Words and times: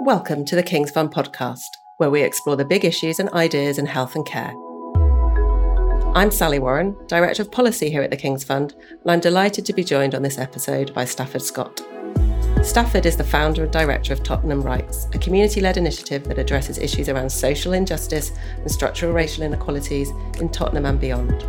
Welcome 0.00 0.44
to 0.44 0.54
the 0.54 0.62
King's 0.62 0.90
Fund 0.90 1.10
podcast, 1.10 1.78
where 1.96 2.10
we 2.10 2.20
explore 2.20 2.54
the 2.54 2.66
big 2.66 2.84
issues 2.84 3.18
and 3.18 3.30
ideas 3.30 3.78
in 3.78 3.86
health 3.86 4.14
and 4.14 4.26
care. 4.26 4.54
I'm 6.14 6.30
Sally 6.30 6.58
Warren, 6.58 6.94
Director 7.06 7.40
of 7.40 7.50
Policy 7.50 7.88
here 7.88 8.02
at 8.02 8.10
the 8.10 8.16
King's 8.16 8.44
Fund, 8.44 8.74
and 8.90 9.10
I'm 9.10 9.20
delighted 9.20 9.64
to 9.64 9.72
be 9.72 9.82
joined 9.82 10.14
on 10.14 10.20
this 10.20 10.36
episode 10.36 10.92
by 10.92 11.06
Stafford 11.06 11.40
Scott. 11.40 11.80
Stafford 12.62 13.06
is 13.06 13.16
the 13.16 13.24
founder 13.24 13.62
and 13.62 13.72
director 13.72 14.12
of 14.12 14.22
Tottenham 14.22 14.60
Rights, 14.60 15.06
a 15.14 15.18
community 15.18 15.62
led 15.62 15.78
initiative 15.78 16.24
that 16.24 16.38
addresses 16.38 16.76
issues 16.76 17.08
around 17.08 17.30
social 17.30 17.72
injustice 17.72 18.32
and 18.58 18.70
structural 18.70 19.14
racial 19.14 19.44
inequalities 19.44 20.10
in 20.40 20.50
Tottenham 20.50 20.84
and 20.84 21.00
beyond. 21.00 21.46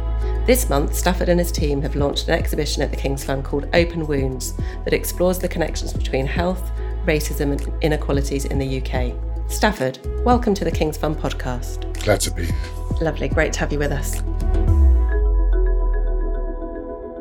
This 0.47 0.69
month, 0.69 0.95
Stafford 0.95 1.27
and 1.27 1.39
his 1.39 1.51
team 1.51 1.81
have 1.81 1.97
launched 1.97 2.29
an 2.29 2.35
exhibition 2.35 2.81
at 2.81 2.91
the 2.91 2.97
King's 2.97 3.25
Fund 3.25 3.43
called 3.43 3.67
Open 3.73 4.07
Wounds 4.07 4.53
that 4.85 4.93
explores 4.93 5.37
the 5.37 5.49
connections 5.49 5.91
between 5.91 6.25
health, 6.25 6.71
racism, 7.07 7.53
and 7.53 7.83
inequalities 7.83 8.45
in 8.45 8.59
the 8.59 8.81
UK. 8.81 9.15
Stafford, 9.49 9.97
welcome 10.25 10.53
to 10.53 10.65
the 10.65 10.71
King's 10.71 10.97
Fund 10.97 11.15
podcast. 11.15 12.03
Glad 12.03 12.19
to 12.19 12.31
be. 12.31 12.45
here. 12.45 12.55
Lovely, 13.01 13.29
great 13.29 13.53
to 13.53 13.59
have 13.61 13.71
you 13.71 13.79
with 13.79 13.91
us. 13.93 14.17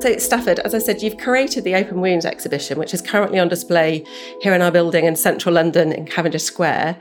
So, 0.02 0.18
Stafford, 0.18 0.58
as 0.58 0.74
I 0.74 0.78
said, 0.78 1.02
you've 1.02 1.16
created 1.16 1.64
the 1.64 1.74
Open 1.76 2.00
Wounds 2.00 2.26
exhibition, 2.26 2.78
which 2.78 2.92
is 2.92 3.00
currently 3.00 3.38
on 3.38 3.48
display 3.48 4.04
here 4.42 4.52
in 4.52 4.60
our 4.60 4.70
building 4.70 5.04
in 5.04 5.16
central 5.16 5.54
London 5.54 5.92
in 5.92 6.04
Cavendish 6.06 6.42
Square. 6.42 6.98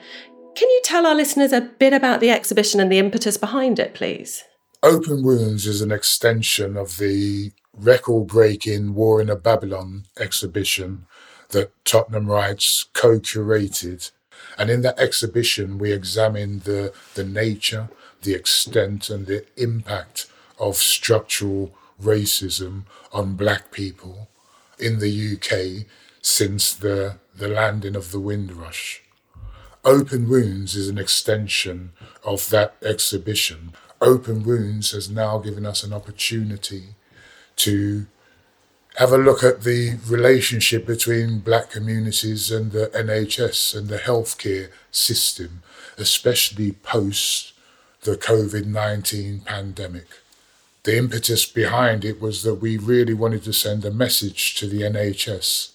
Can 0.56 0.70
you 0.70 0.82
tell 0.84 1.06
our 1.06 1.16
listeners 1.16 1.52
a 1.52 1.62
bit 1.62 1.92
about 1.92 2.22
the 2.22 2.30
exhibition 2.30 2.80
and 2.80 2.92
the 2.92 3.00
impetus 3.00 3.36
behind 3.36 3.80
it, 3.80 3.94
please? 3.96 4.44
Open 4.84 5.24
Wounds 5.24 5.66
is 5.66 5.82
an 5.82 5.92
extension 5.92 6.78
of 6.78 6.98
the 6.98 7.52
record 7.74 8.28
breaking 8.28 8.94
War 8.94 9.20
Inna 9.20 9.36
Babylon 9.36 10.06
exhibition 10.18 11.08
that 11.50 11.72
Tottenham 11.86 12.28
Rights 12.28 12.86
co 12.94 13.20
curated. 13.20 14.12
And 14.58 14.70
in 14.70 14.82
that 14.82 15.00
exhibition, 15.00 15.78
we 15.78 15.92
examined 15.92 16.62
the, 16.62 16.94
the 17.14 17.24
nature, 17.24 17.90
the 18.22 18.34
extent, 18.34 19.10
and 19.10 19.26
the 19.26 19.46
impact 19.58 20.28
of 20.60 20.78
structural 20.78 21.74
racism 22.02 22.84
on 23.12 23.36
black 23.36 23.72
people 23.72 24.30
in 24.80 25.00
the 25.00 25.36
UK 25.36 25.86
since 26.22 26.74
the, 26.74 27.18
the 27.36 27.48
landing 27.48 27.96
of 27.96 28.12
the 28.12 28.20
Windrush. 28.20 29.02
Open 29.84 30.28
Wounds 30.28 30.76
is 30.76 30.90
an 30.90 30.98
extension 30.98 31.92
of 32.24 32.50
that 32.50 32.76
exhibition. 32.82 33.74
Open 34.02 34.44
Wounds 34.44 34.92
has 34.92 35.10
now 35.10 35.38
given 35.38 35.66
us 35.66 35.84
an 35.84 35.94
opportunity 35.94 36.96
to 37.58 38.08
have 38.98 39.12
a 39.12 39.18
look 39.18 39.44
at 39.44 39.64
the 39.64 39.98
relationship 40.08 40.86
between 40.86 41.40
black 41.40 41.70
communities 41.70 42.52
and 42.52 42.72
the 42.72 42.88
NHS 42.88 43.76
and 43.78 43.88
the 43.88 43.98
healthcare 43.98 44.70
system, 44.92 45.62
especially 45.98 46.72
post 46.72 47.54
the 48.02 48.16
COVID 48.16 48.66
19 48.66 49.42
pandemic 49.42 50.08
the 50.86 50.98
impetus 50.98 51.48
behind 51.48 52.06
it 52.06 52.22
was 52.22 52.44
that 52.44 52.56
we 52.56 52.78
really 52.78 53.16
wanted 53.16 53.44
to 53.44 53.52
send 53.52 53.84
a 53.84 53.92
message 53.92 54.54
to 54.56 54.68
the 54.68 54.84
NHS 54.84 55.72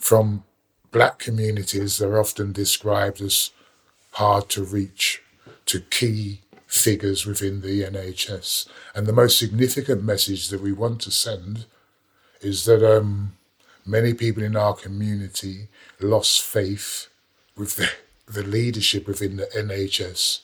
from 0.00 0.42
black 0.90 1.20
communities 1.20 1.98
that 1.98 2.08
are 2.08 2.18
often 2.18 2.52
described 2.52 3.22
as 3.22 3.50
hard 4.14 4.48
to 4.50 4.64
reach 4.64 5.22
to 5.66 5.80
key 5.80 6.40
figures 6.66 7.24
within 7.24 7.60
the 7.60 7.82
NHS. 7.82 8.66
And 8.96 9.06
the 9.06 9.12
most 9.12 9.38
significant 9.38 10.02
message 10.02 10.48
that 10.48 10.60
we 10.60 10.72
want 10.72 11.00
to 11.02 11.12
send 11.12 11.66
is 12.42 12.64
that 12.64 12.84
um, 12.84 13.32
many 13.86 14.14
people 14.14 14.42
in 14.42 14.56
our 14.56 14.74
community 14.74 15.68
lost 16.00 16.42
faith 16.42 17.08
with 17.56 17.76
the, 17.76 17.90
the 18.26 18.42
leadership 18.42 19.06
within 19.06 19.36
the 19.36 19.46
NHS 19.56 20.40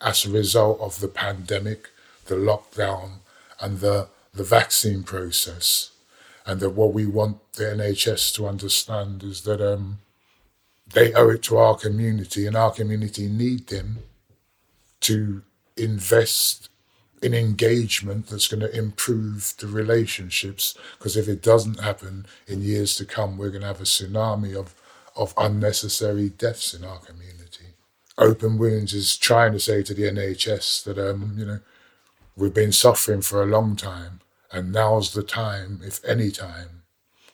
as 0.00 0.24
a 0.24 0.30
result 0.30 0.80
of 0.80 1.00
the 1.00 1.08
pandemic, 1.08 1.90
the 2.26 2.34
lockdown, 2.34 3.18
and 3.60 3.80
the, 3.80 4.08
the 4.34 4.44
vaccine 4.44 5.02
process. 5.02 5.90
And 6.44 6.58
that 6.60 6.70
what 6.70 6.92
we 6.92 7.06
want 7.06 7.52
the 7.52 7.64
NHS 7.64 8.34
to 8.34 8.48
understand 8.48 9.22
is 9.22 9.42
that 9.42 9.60
um, 9.60 9.98
they 10.92 11.12
owe 11.12 11.30
it 11.30 11.42
to 11.44 11.56
our 11.58 11.76
community, 11.76 12.46
and 12.46 12.56
our 12.56 12.72
community 12.72 13.28
need 13.28 13.68
them 13.68 13.98
to 15.02 15.42
invest 15.76 16.68
in 17.22 17.34
engagement 17.34 18.26
that's 18.26 18.48
going 18.48 18.60
to 18.60 18.76
improve 18.76 19.54
the 19.58 19.68
relationships. 19.68 20.76
Because 20.98 21.16
if 21.16 21.28
it 21.28 21.42
doesn't 21.42 21.80
happen 21.80 22.26
in 22.46 22.62
years 22.62 22.96
to 22.96 23.04
come, 23.04 23.38
we're 23.38 23.50
going 23.50 23.62
to 23.62 23.68
have 23.68 23.80
a 23.80 23.84
tsunami 23.84 24.56
of, 24.56 24.74
of 25.14 25.32
unnecessary 25.36 26.28
deaths 26.30 26.74
in 26.74 26.84
our 26.84 26.98
community. 26.98 27.66
Open 28.18 28.58
Wounds 28.58 28.92
is 28.92 29.16
trying 29.16 29.52
to 29.52 29.60
say 29.60 29.82
to 29.82 29.94
the 29.94 30.02
NHS 30.02 30.84
that, 30.84 30.98
um, 30.98 31.34
you 31.38 31.46
know, 31.46 31.60
We've 32.34 32.54
been 32.54 32.72
suffering 32.72 33.20
for 33.20 33.42
a 33.42 33.46
long 33.46 33.76
time, 33.76 34.20
and 34.50 34.72
now's 34.72 35.12
the 35.12 35.22
time, 35.22 35.80
if 35.84 36.02
any 36.02 36.30
time, 36.30 36.82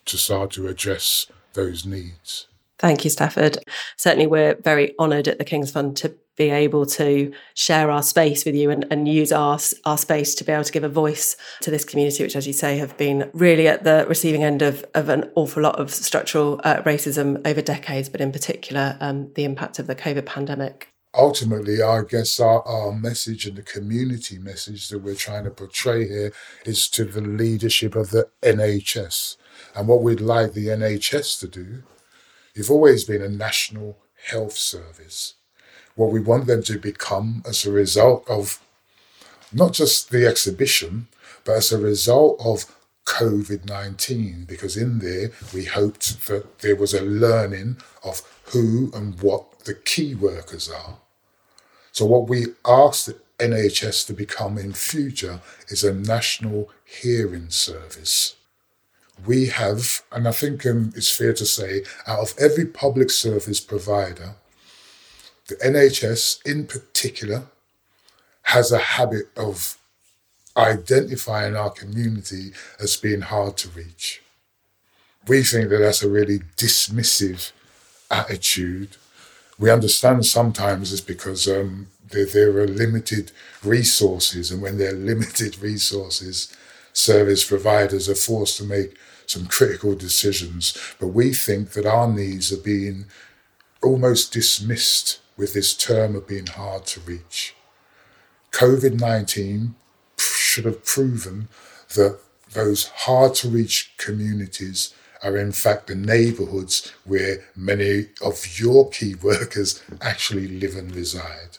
to 0.07 0.19
start 0.19 0.51
to 0.53 0.67
address 0.67 1.27
those 1.53 1.87
needs. 1.87 2.49
Thank 2.79 3.05
you, 3.05 3.11
Stafford. 3.11 3.59
Certainly, 3.97 4.29
we're 4.29 4.55
very 4.55 4.97
honoured 4.99 5.29
at 5.29 5.39
the 5.39 5.45
King's 5.45 5.73
Fund 5.73 5.97
to 5.99 6.15
be 6.37 6.51
able 6.51 6.87
to 6.87 7.33
share 7.55 7.91
our 7.91 8.03
space 8.03 8.45
with 8.45 8.55
you 8.55 8.71
and, 8.71 8.87
and 8.91 9.09
use 9.09 9.33
our, 9.33 9.59
our 9.85 9.99
space 9.99 10.37
to 10.37 10.45
be 10.45 10.53
able 10.53 10.63
to 10.63 10.73
give 10.73 10.85
a 10.85 10.89
voice 10.89 11.37
to 11.61 11.71
this 11.71 11.85
community, 11.85 12.23
which, 12.23 12.37
as 12.37 12.47
you 12.47 12.53
say, 12.53 12.79
have 12.79 12.97
been 12.97 13.29
really 13.35 13.67
at 13.67 13.83
the 13.83 14.07
receiving 14.09 14.45
end 14.45 14.63
of, 14.63 14.85
of 14.95 15.09
an 15.09 15.29
awful 15.35 15.63
lot 15.63 15.79
of 15.81 15.91
structural 15.91 16.61
uh, 16.63 16.81
racism 16.83 17.45
over 17.47 17.61
decades, 17.61 18.09
but 18.09 18.21
in 18.21 18.31
particular, 18.31 18.97
um, 19.01 19.33
the 19.35 19.45
impact 19.45 19.81
of 19.81 19.89
the 19.89 19.97
COVID 19.97 20.25
pandemic 20.25 20.93
ultimately, 21.15 21.83
I 21.83 22.03
guess 22.09 22.39
our, 22.39 22.63
our 22.67 22.93
message 22.93 23.47
and 23.47 23.57
the 23.57 23.63
community 23.63 24.39
message 24.39 24.89
that 24.89 25.01
we're 25.01 25.17
trying 25.17 25.45
to 25.45 25.51
portray 25.51 26.07
here 26.07 26.33
is 26.65 26.89
to 26.91 27.05
the 27.05 27.21
leadership 27.21 27.97
of 27.97 28.11
the 28.11 28.29
NHS. 28.43 29.37
And 29.75 29.89
what 29.89 30.03
we'd 30.03 30.21
like 30.21 30.53
the 30.53 30.67
NHS 30.67 31.41
to 31.41 31.49
do, 31.49 31.83
you've 32.59 32.71
always 32.71 33.05
been 33.05 33.23
a 33.23 33.29
national 33.29 33.97
health 34.27 34.57
service. 34.57 35.35
What 35.95 36.11
we 36.11 36.21
want 36.21 36.47
them 36.47 36.63
to 36.65 36.79
become 36.79 37.43
as 37.47 37.65
a 37.65 37.71
result 37.71 38.29
of 38.29 38.61
not 39.53 39.73
just 39.73 40.11
the 40.11 40.27
exhibition, 40.27 41.07
but 41.45 41.53
as 41.53 41.73
a 41.73 41.79
result 41.79 42.41
of 42.45 42.67
COVID 43.07 43.67
19, 43.67 44.45
because 44.47 44.77
in 44.77 44.99
there 44.99 45.31
we 45.55 45.65
hoped 45.65 46.27
that 46.27 46.59
there 46.59 46.77
was 46.77 46.93
a 46.93 47.03
learning 47.03 47.77
of 48.05 48.23
who 48.47 48.91
and 48.93 49.21
what 49.23 49.61
the 49.61 49.75
key 49.75 50.15
workers 50.15 50.69
are. 50.69 50.99
So, 51.93 52.07
what 52.07 52.29
we 52.29 52.47
ask 52.67 53.07
the 53.07 53.17
NHS 53.39 54.07
to 54.09 54.13
become 54.13 54.59
in 54.59 54.73
future 54.73 55.41
is 55.69 55.85
a 55.85 55.95
national 55.95 56.71
hearing 56.85 57.51
service. 57.51 58.35
We 59.27 59.47
have, 59.47 60.03
and 60.13 60.27
I 60.29 60.33
think 60.33 60.65
um, 60.67 60.93
it's 60.97 61.11
fair 61.11 61.33
to 61.35 61.47
say, 61.47 61.83
out 62.07 62.21
of 62.21 62.35
every 62.39 62.67
public 62.67 63.11
service 63.11 63.61
provider, 63.61 64.37
the 65.49 65.57
NHS 65.57 66.47
in 66.47 66.67
particular 66.67 67.45
has 68.43 68.71
a 68.73 68.79
habit 68.79 69.27
of 69.37 69.77
identifying 70.57 71.57
our 71.57 71.71
community 71.71 72.53
as 72.81 72.97
being 72.97 73.23
hard 73.23 73.57
to 73.59 73.69
reach. 73.71 74.23
We 75.27 75.43
think 75.43 75.69
that 75.71 75.79
that's 75.79 76.03
a 76.03 76.09
really 76.09 76.41
dismissive 76.57 77.53
attitude 78.11 78.97
we 79.59 79.71
understand 79.71 80.25
sometimes 80.25 80.93
it's 80.93 81.01
because 81.01 81.49
um, 81.49 81.89
there, 82.11 82.27
there 82.27 82.57
are 82.59 82.69
limited 82.69 83.33
resources, 83.65 84.51
and 84.51 84.63
when 84.63 84.79
there 84.79 84.91
are 84.91 84.99
limited 85.13 85.59
resources, 85.59 86.55
service 86.99 87.45
providers 87.45 88.09
are 88.09 88.15
forced 88.15 88.57
to 88.57 88.65
make 88.65 88.99
some 89.27 89.47
critical 89.47 89.95
decisions. 89.95 90.77
But 90.99 91.09
we 91.09 91.33
think 91.33 91.71
that 91.71 91.87
our 91.87 92.11
needs 92.13 92.53
are 92.53 92.61
being 92.61 93.07
almost 93.83 94.33
dismissed 94.33 95.21
with 95.37 95.55
this 95.55 95.75
term 95.75 96.17
of 96.17 96.27
being 96.27 96.47
hard 96.47 96.87
to 96.87 97.01
reach. 97.01 97.55
COVID 98.51 98.99
19 98.99 99.77
should 100.19 100.65
have 100.65 100.85
proven 100.85 101.49
that 101.95 102.19
those 102.53 102.89
hard 103.07 103.35
to 103.37 103.49
reach 103.49 103.93
communities 103.99 104.95
are 105.23 105.37
in 105.37 105.53
fact 105.53 105.87
the 105.87 105.95
neighborhoods 105.95 106.93
where 107.05 107.45
many 107.55 108.07
of 108.21 108.59
your 108.59 108.89
key 108.91 109.15
workers 109.15 109.83
actually 110.01 110.49
live 110.49 110.75
and 110.75 110.95
reside. 110.95 111.59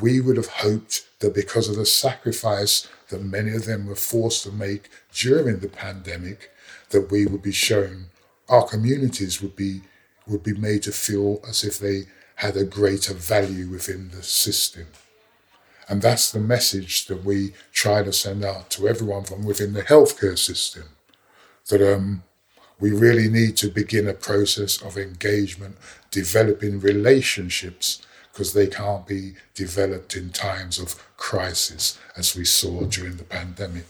We 0.00 0.20
would 0.20 0.36
have 0.36 0.48
hoped 0.48 1.06
that 1.20 1.34
because 1.34 1.68
of 1.68 1.76
the 1.76 1.86
sacrifice 1.86 2.88
that 3.08 3.22
many 3.22 3.54
of 3.54 3.66
them 3.66 3.86
were 3.86 3.94
forced 3.94 4.42
to 4.44 4.52
make 4.52 4.88
during 5.12 5.58
the 5.58 5.68
pandemic, 5.68 6.50
that 6.90 7.10
we 7.10 7.26
would 7.26 7.42
be 7.42 7.52
shown 7.52 8.06
our 8.48 8.66
communities 8.66 9.40
would 9.40 9.56
be 9.56 9.80
would 10.26 10.42
be 10.42 10.54
made 10.54 10.82
to 10.84 10.92
feel 10.92 11.40
as 11.48 11.64
if 11.64 11.78
they 11.78 12.04
had 12.36 12.56
a 12.56 12.64
greater 12.64 13.12
value 13.12 13.68
within 13.68 14.10
the 14.10 14.22
system. 14.22 14.86
And 15.88 16.00
that's 16.00 16.30
the 16.30 16.38
message 16.38 17.06
that 17.06 17.24
we 17.24 17.54
try 17.72 18.04
to 18.04 18.12
send 18.12 18.44
out 18.44 18.70
to 18.70 18.88
everyone 18.88 19.24
from 19.24 19.44
within 19.44 19.72
the 19.72 19.82
healthcare 19.82 20.38
system. 20.38 20.84
That 21.68 21.82
um, 21.82 22.22
we 22.78 22.92
really 22.92 23.28
need 23.28 23.56
to 23.58 23.68
begin 23.68 24.06
a 24.06 24.14
process 24.14 24.80
of 24.80 24.96
engagement, 24.96 25.76
developing 26.10 26.78
relationships, 26.78 28.02
because 28.32 28.52
they 28.54 28.66
can't 28.66 29.06
be 29.06 29.34
developed 29.54 30.16
in 30.16 30.30
times 30.30 30.78
of 30.78 30.96
crisis, 31.16 31.98
as 32.16 32.34
we 32.34 32.44
saw 32.44 32.84
during 32.84 33.16
the 33.16 33.24
pandemic. 33.24 33.86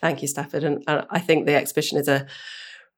Thank 0.00 0.22
you, 0.22 0.28
Stafford. 0.28 0.64
And 0.64 0.82
I 0.86 1.18
think 1.18 1.46
the 1.46 1.54
exhibition 1.54 1.98
is 1.98 2.08
a 2.08 2.26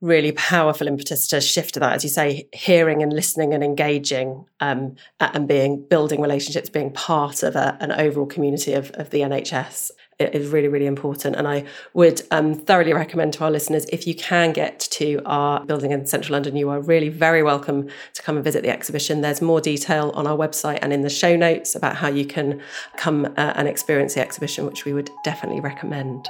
really 0.00 0.32
powerful 0.32 0.86
impetus 0.86 1.26
to 1.28 1.40
shift 1.40 1.74
to 1.74 1.80
that, 1.80 1.92
as 1.92 2.04
you 2.04 2.10
say, 2.10 2.48
hearing 2.52 3.02
and 3.02 3.12
listening 3.12 3.52
and 3.52 3.62
engaging 3.62 4.46
um, 4.60 4.96
and 5.20 5.46
being 5.46 5.82
building 5.82 6.20
relationships, 6.22 6.70
being 6.70 6.92
part 6.92 7.42
of 7.42 7.54
a, 7.54 7.76
an 7.80 7.92
overall 7.92 8.26
community 8.26 8.72
of, 8.72 8.90
of 8.92 9.10
the 9.10 9.20
NHS 9.20 9.90
is 10.20 10.48
really, 10.48 10.68
really 10.68 10.86
important. 10.86 11.36
And 11.36 11.46
I 11.48 11.64
would 11.94 12.22
um, 12.30 12.54
thoroughly 12.54 12.92
recommend 12.92 13.32
to 13.34 13.44
our 13.44 13.50
listeners 13.50 13.86
if 13.86 14.06
you 14.06 14.14
can 14.14 14.52
get 14.52 14.80
to 14.92 15.20
our 15.24 15.64
building 15.64 15.92
in 15.92 16.06
central 16.06 16.34
London, 16.34 16.56
you 16.56 16.68
are 16.70 16.80
really 16.80 17.08
very 17.08 17.42
welcome 17.42 17.88
to 18.14 18.22
come 18.22 18.36
and 18.36 18.44
visit 18.44 18.62
the 18.62 18.70
exhibition. 18.70 19.20
There's 19.20 19.42
more 19.42 19.60
detail 19.60 20.10
on 20.14 20.26
our 20.26 20.36
website 20.36 20.78
and 20.82 20.92
in 20.92 21.02
the 21.02 21.10
show 21.10 21.36
notes 21.36 21.74
about 21.74 21.96
how 21.96 22.08
you 22.08 22.24
can 22.24 22.60
come 22.96 23.26
uh, 23.36 23.52
and 23.56 23.68
experience 23.68 24.14
the 24.14 24.20
exhibition, 24.20 24.66
which 24.66 24.84
we 24.84 24.92
would 24.92 25.10
definitely 25.24 25.60
recommend. 25.60 26.28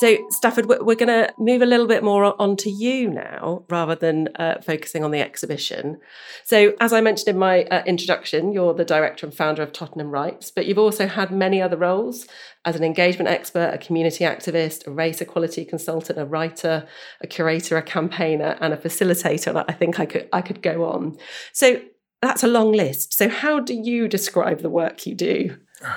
So, 0.00 0.16
Stafford, 0.30 0.66
we're 0.66 0.94
going 0.94 1.08
to 1.08 1.30
move 1.36 1.60
a 1.60 1.66
little 1.66 1.86
bit 1.86 2.02
more 2.02 2.34
onto 2.40 2.70
you 2.70 3.10
now 3.10 3.66
rather 3.68 3.94
than 3.94 4.30
uh, 4.36 4.58
focusing 4.62 5.04
on 5.04 5.10
the 5.10 5.20
exhibition. 5.20 5.98
So, 6.42 6.72
as 6.80 6.94
I 6.94 7.02
mentioned 7.02 7.28
in 7.28 7.38
my 7.38 7.64
uh, 7.64 7.82
introduction, 7.84 8.50
you're 8.54 8.72
the 8.72 8.86
director 8.86 9.26
and 9.26 9.36
founder 9.36 9.62
of 9.62 9.74
Tottenham 9.74 10.10
Rights, 10.10 10.50
but 10.50 10.64
you've 10.64 10.78
also 10.78 11.06
had 11.06 11.30
many 11.30 11.60
other 11.60 11.76
roles 11.76 12.26
as 12.64 12.76
an 12.76 12.82
engagement 12.82 13.28
expert, 13.28 13.74
a 13.74 13.76
community 13.76 14.24
activist, 14.24 14.86
a 14.86 14.90
race 14.90 15.20
equality 15.20 15.66
consultant, 15.66 16.18
a 16.18 16.24
writer, 16.24 16.88
a 17.20 17.26
curator, 17.26 17.76
a 17.76 17.82
campaigner, 17.82 18.56
and 18.58 18.72
a 18.72 18.78
facilitator. 18.78 19.62
I 19.68 19.72
think 19.74 20.00
I 20.00 20.06
could 20.06 20.30
I 20.32 20.40
could 20.40 20.62
go 20.62 20.86
on. 20.86 21.18
So 21.52 21.78
that's 22.22 22.42
a 22.42 22.48
long 22.48 22.72
list. 22.72 23.12
So, 23.12 23.28
how 23.28 23.60
do 23.60 23.74
you 23.74 24.08
describe 24.08 24.62
the 24.62 24.70
work 24.70 25.04
you 25.04 25.14
do? 25.14 25.58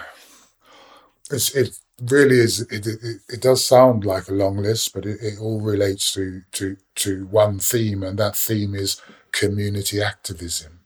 It's, 1.32 1.56
it's 1.56 1.82
really 2.12 2.40
is 2.40 2.62
it, 2.62 2.86
it, 2.86 3.00
it, 3.30 3.42
does 3.42 3.66
sound 3.66 4.06
like 4.06 4.28
a 4.28 4.34
long 4.34 4.58
list 4.58 4.94
but 4.94 5.06
it, 5.06 5.20
it 5.22 5.40
all 5.40 5.62
relates 5.62 6.14
to 6.14 6.42
to 6.52 6.78
to 6.96 7.26
one 7.28 7.60
theme 7.60 8.04
and 8.04 8.18
that 8.18 8.36
theme 8.36 8.76
is 8.76 9.02
community 9.32 10.02
activism. 10.02 10.80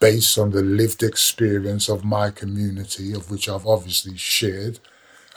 Based 0.00 0.38
on 0.38 0.50
the 0.50 0.62
lived 0.62 1.02
experience 1.02 1.88
of 1.88 2.04
my 2.04 2.30
community 2.30 3.12
of 3.12 3.30
which 3.30 3.48
I've 3.48 3.66
obviously 3.66 4.16
shared 4.16 4.80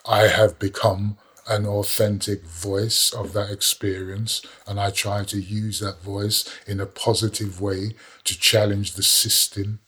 I 0.08 0.28
have 0.28 0.60
become 0.60 1.18
an 1.48 1.66
authentic 1.66 2.46
voice 2.46 3.12
of 3.12 3.34
that 3.34 3.50
experience 3.50 4.42
and 4.68 4.80
I 4.80 4.90
try 4.90 5.24
to 5.26 5.40
use 5.40 5.80
that 5.80 6.02
voice 6.02 6.50
in 6.66 6.80
a 6.80 6.86
positive 6.86 7.60
way 7.60 7.96
to 8.24 8.40
challenge 8.40 8.94
the 8.94 9.04
system 9.04 9.80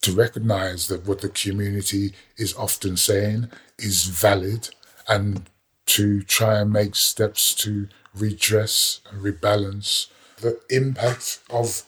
to 0.00 0.12
recognize 0.12 0.88
that 0.88 1.06
what 1.06 1.20
the 1.20 1.28
community 1.28 2.14
is 2.36 2.54
often 2.54 2.96
saying 2.96 3.50
is 3.78 4.04
valid 4.04 4.70
and 5.08 5.48
to 5.86 6.22
try 6.22 6.60
and 6.60 6.72
make 6.72 6.94
steps 6.94 7.54
to 7.54 7.88
redress 8.14 9.00
and 9.10 9.22
rebalance 9.22 10.08
the 10.40 10.60
impact 10.70 11.40
of 11.50 11.84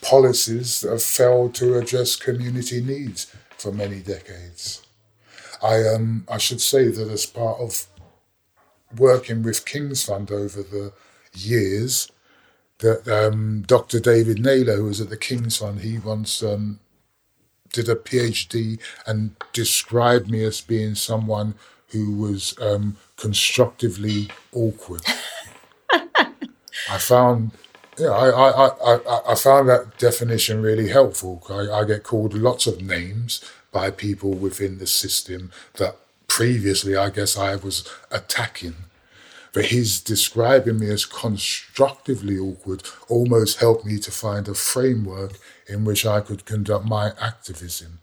policies 0.00 0.80
that 0.80 0.90
have 0.90 1.02
failed 1.02 1.54
to 1.54 1.76
address 1.76 2.16
community 2.16 2.80
needs 2.80 3.34
for 3.56 3.72
many 3.72 4.00
decades. 4.00 4.82
I 5.62 5.86
um 5.88 6.24
I 6.30 6.38
should 6.38 6.60
say 6.60 6.88
that 6.88 7.08
as 7.08 7.26
part 7.26 7.58
of 7.60 7.86
working 8.96 9.42
with 9.42 9.66
King's 9.66 10.04
Fund 10.04 10.30
over 10.30 10.62
the 10.62 10.92
years, 11.34 12.10
that 12.78 13.08
um, 13.08 13.64
Dr. 13.66 14.00
David 14.00 14.40
Naylor, 14.40 14.76
who 14.76 14.84
was 14.84 15.00
at 15.00 15.10
the 15.10 15.16
King's 15.16 15.56
Fund, 15.56 15.80
he 15.80 15.98
once 15.98 16.42
um, 16.42 16.80
did 17.72 17.88
a 17.88 17.94
PhD 17.94 18.78
and 19.06 19.36
described 19.52 20.30
me 20.30 20.44
as 20.44 20.60
being 20.60 20.94
someone 20.94 21.54
who 21.88 22.12
was 22.12 22.54
um, 22.60 22.96
constructively 23.16 24.28
awkward. 24.52 25.02
I 25.92 26.98
found, 26.98 27.52
yeah, 27.98 28.08
I, 28.08 28.28
I, 28.28 28.94
I, 28.94 29.32
I 29.32 29.34
found 29.34 29.68
that 29.68 29.98
definition 29.98 30.62
really 30.62 30.88
helpful. 30.88 31.42
I, 31.50 31.80
I 31.80 31.84
get 31.84 32.02
called 32.02 32.34
lots 32.34 32.66
of 32.66 32.82
names 32.82 33.44
by 33.72 33.90
people 33.90 34.32
within 34.32 34.78
the 34.78 34.86
system 34.86 35.50
that 35.74 35.96
previously 36.26 36.96
I 36.96 37.10
guess 37.10 37.36
I 37.36 37.56
was 37.56 37.88
attacking. 38.10 38.76
But 39.58 39.72
his 39.72 40.00
describing 40.00 40.78
me 40.78 40.88
as 40.88 41.04
constructively 41.04 42.38
awkward 42.38 42.84
almost 43.08 43.58
helped 43.58 43.84
me 43.84 43.98
to 43.98 44.12
find 44.12 44.46
a 44.46 44.54
framework 44.54 45.32
in 45.66 45.84
which 45.84 46.06
I 46.06 46.20
could 46.20 46.44
conduct 46.44 46.84
my 46.84 47.10
activism. 47.20 47.98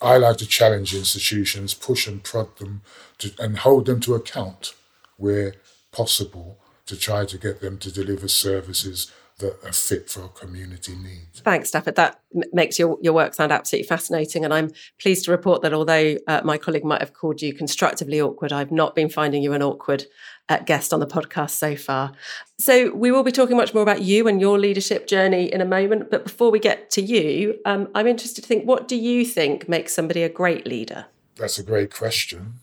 I 0.00 0.16
like 0.16 0.38
to 0.38 0.46
challenge 0.46 0.94
institutions, 0.94 1.74
push 1.74 2.06
and 2.06 2.24
prod 2.24 2.56
them, 2.56 2.80
to, 3.18 3.32
and 3.38 3.58
hold 3.58 3.84
them 3.84 4.00
to 4.00 4.14
account 4.14 4.72
where 5.18 5.56
possible 5.92 6.56
to 6.86 6.96
try 6.96 7.26
to 7.26 7.36
get 7.36 7.60
them 7.60 7.76
to 7.80 7.92
deliver 7.92 8.26
services 8.26 9.12
that 9.38 9.64
are 9.64 9.72
fit 9.72 10.10
for 10.10 10.22
our 10.22 10.28
community 10.28 10.96
needs. 10.96 11.40
Thanks, 11.40 11.68
Stafford. 11.68 11.94
That 11.94 12.20
m- 12.34 12.42
makes 12.52 12.76
your, 12.78 12.98
your 13.00 13.12
work 13.12 13.34
sound 13.34 13.52
absolutely 13.52 13.86
fascinating. 13.86 14.44
And 14.44 14.52
I'm 14.52 14.70
pleased 15.00 15.24
to 15.26 15.30
report 15.30 15.62
that 15.62 15.72
although 15.72 16.16
uh, 16.26 16.40
my 16.44 16.58
colleague 16.58 16.84
might 16.84 17.00
have 17.00 17.12
called 17.12 17.40
you 17.40 17.54
constructively 17.54 18.20
awkward, 18.20 18.52
I've 18.52 18.72
not 18.72 18.96
been 18.96 19.08
finding 19.08 19.42
you 19.42 19.52
an 19.52 19.62
awkward 19.62 20.06
uh, 20.48 20.58
guest 20.58 20.92
on 20.92 20.98
the 20.98 21.06
podcast 21.06 21.50
so 21.50 21.76
far. 21.76 22.12
So 22.58 22.92
we 22.92 23.12
will 23.12 23.22
be 23.22 23.30
talking 23.30 23.56
much 23.56 23.72
more 23.72 23.82
about 23.82 24.02
you 24.02 24.26
and 24.26 24.40
your 24.40 24.58
leadership 24.58 25.06
journey 25.06 25.52
in 25.52 25.60
a 25.60 25.64
moment. 25.66 26.10
But 26.10 26.24
before 26.24 26.50
we 26.50 26.58
get 26.58 26.90
to 26.92 27.02
you, 27.02 27.60
um, 27.64 27.88
I'm 27.94 28.08
interested 28.08 28.42
to 28.42 28.48
think 28.48 28.64
what 28.64 28.88
do 28.88 28.96
you 28.96 29.24
think 29.24 29.68
makes 29.68 29.94
somebody 29.94 30.24
a 30.24 30.28
great 30.28 30.66
leader? 30.66 31.06
That's 31.36 31.58
a 31.58 31.62
great 31.62 31.94
question. 31.94 32.54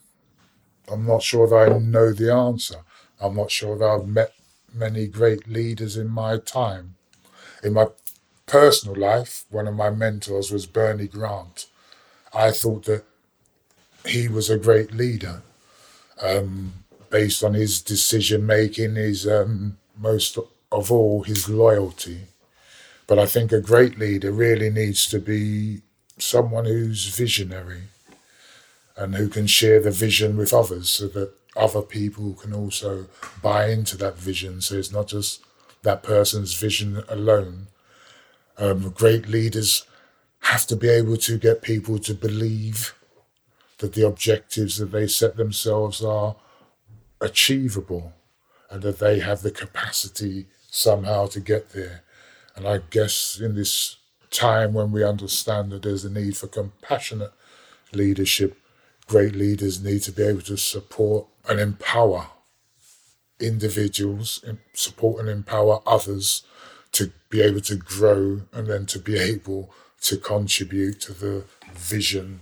I'm 0.91 1.05
not 1.07 1.23
sure 1.23 1.47
that 1.47 1.71
I 1.71 1.77
know 1.77 2.11
the 2.11 2.33
answer. 2.33 2.81
I'm 3.21 3.35
not 3.35 3.49
sure 3.49 3.77
that 3.77 3.85
I've 3.85 4.07
met 4.07 4.33
many 4.75 5.07
great 5.07 5.47
leaders 5.47 5.97
in 5.97 6.09
my 6.09 6.37
time. 6.37 6.95
In 7.63 7.73
my 7.73 7.87
personal 8.45 8.95
life, 8.95 9.45
one 9.49 9.67
of 9.67 9.75
my 9.75 9.89
mentors 9.89 10.51
was 10.51 10.65
Bernie 10.65 11.07
Grant. 11.07 11.67
I 12.33 12.51
thought 12.51 12.85
that 12.85 13.03
he 14.05 14.27
was 14.27 14.49
a 14.49 14.57
great 14.57 14.93
leader 14.93 15.41
um, 16.21 16.73
based 17.09 17.43
on 17.43 17.53
his 17.53 17.81
decision 17.81 18.45
making, 18.45 18.95
his 18.95 19.27
um, 19.27 19.77
most 19.97 20.37
of 20.71 20.91
all, 20.91 21.23
his 21.23 21.49
loyalty. 21.49 22.27
But 23.07 23.19
I 23.19 23.25
think 23.25 23.51
a 23.51 23.61
great 23.61 23.97
leader 23.97 24.31
really 24.31 24.69
needs 24.69 25.07
to 25.07 25.19
be 25.19 25.81
someone 26.17 26.65
who's 26.65 27.07
visionary 27.07 27.83
and 28.97 29.15
who 29.15 29.27
can 29.27 29.47
share 29.47 29.81
the 29.81 29.91
vision 29.91 30.37
with 30.37 30.53
others 30.53 30.89
so 30.89 31.07
that 31.09 31.33
other 31.55 31.81
people 31.81 32.33
can 32.33 32.53
also 32.53 33.07
buy 33.41 33.69
into 33.69 33.97
that 33.97 34.17
vision. 34.17 34.61
So 34.61 34.75
it's 34.75 34.91
not 34.91 35.07
just 35.07 35.43
that 35.83 36.03
person's 36.03 36.53
vision 36.53 37.03
alone. 37.07 37.67
Um, 38.57 38.89
great 38.89 39.27
leaders 39.27 39.85
have 40.39 40.65
to 40.67 40.75
be 40.75 40.89
able 40.89 41.17
to 41.17 41.37
get 41.37 41.61
people 41.61 41.97
to 41.99 42.13
believe 42.13 42.93
that 43.79 43.93
the 43.93 44.05
objectives 44.05 44.77
that 44.77 44.91
they 44.91 45.07
set 45.07 45.35
themselves 45.35 46.03
are 46.03 46.35
achievable 47.19 48.13
and 48.69 48.81
that 48.81 48.99
they 48.99 49.19
have 49.19 49.41
the 49.41 49.51
capacity 49.51 50.47
somehow 50.69 51.27
to 51.27 51.39
get 51.39 51.71
there. 51.71 52.03
And 52.55 52.67
I 52.67 52.79
guess 52.89 53.39
in 53.39 53.55
this 53.55 53.97
time 54.29 54.73
when 54.73 54.91
we 54.91 55.03
understand 55.03 55.71
that 55.71 55.83
there's 55.83 56.05
a 56.05 56.09
need 56.09 56.37
for 56.37 56.47
compassionate 56.47 57.31
leadership, 57.93 58.57
great 59.07 59.35
leaders 59.35 59.83
need 59.83 60.01
to 60.03 60.11
be 60.11 60.23
able 60.23 60.41
to 60.41 60.57
support 60.57 61.27
and 61.47 61.59
empower 61.59 62.27
individuals, 63.39 64.43
support 64.73 65.19
and 65.19 65.29
empower 65.29 65.81
others 65.85 66.43
to 66.93 67.11
be 67.29 67.41
able 67.41 67.61
to 67.61 67.75
grow 67.75 68.41
and 68.53 68.67
then 68.67 68.85
to 68.85 68.99
be 68.99 69.17
able 69.17 69.71
to 70.01 70.17
contribute 70.17 71.01
to 71.01 71.13
the 71.13 71.43
vision 71.73 72.41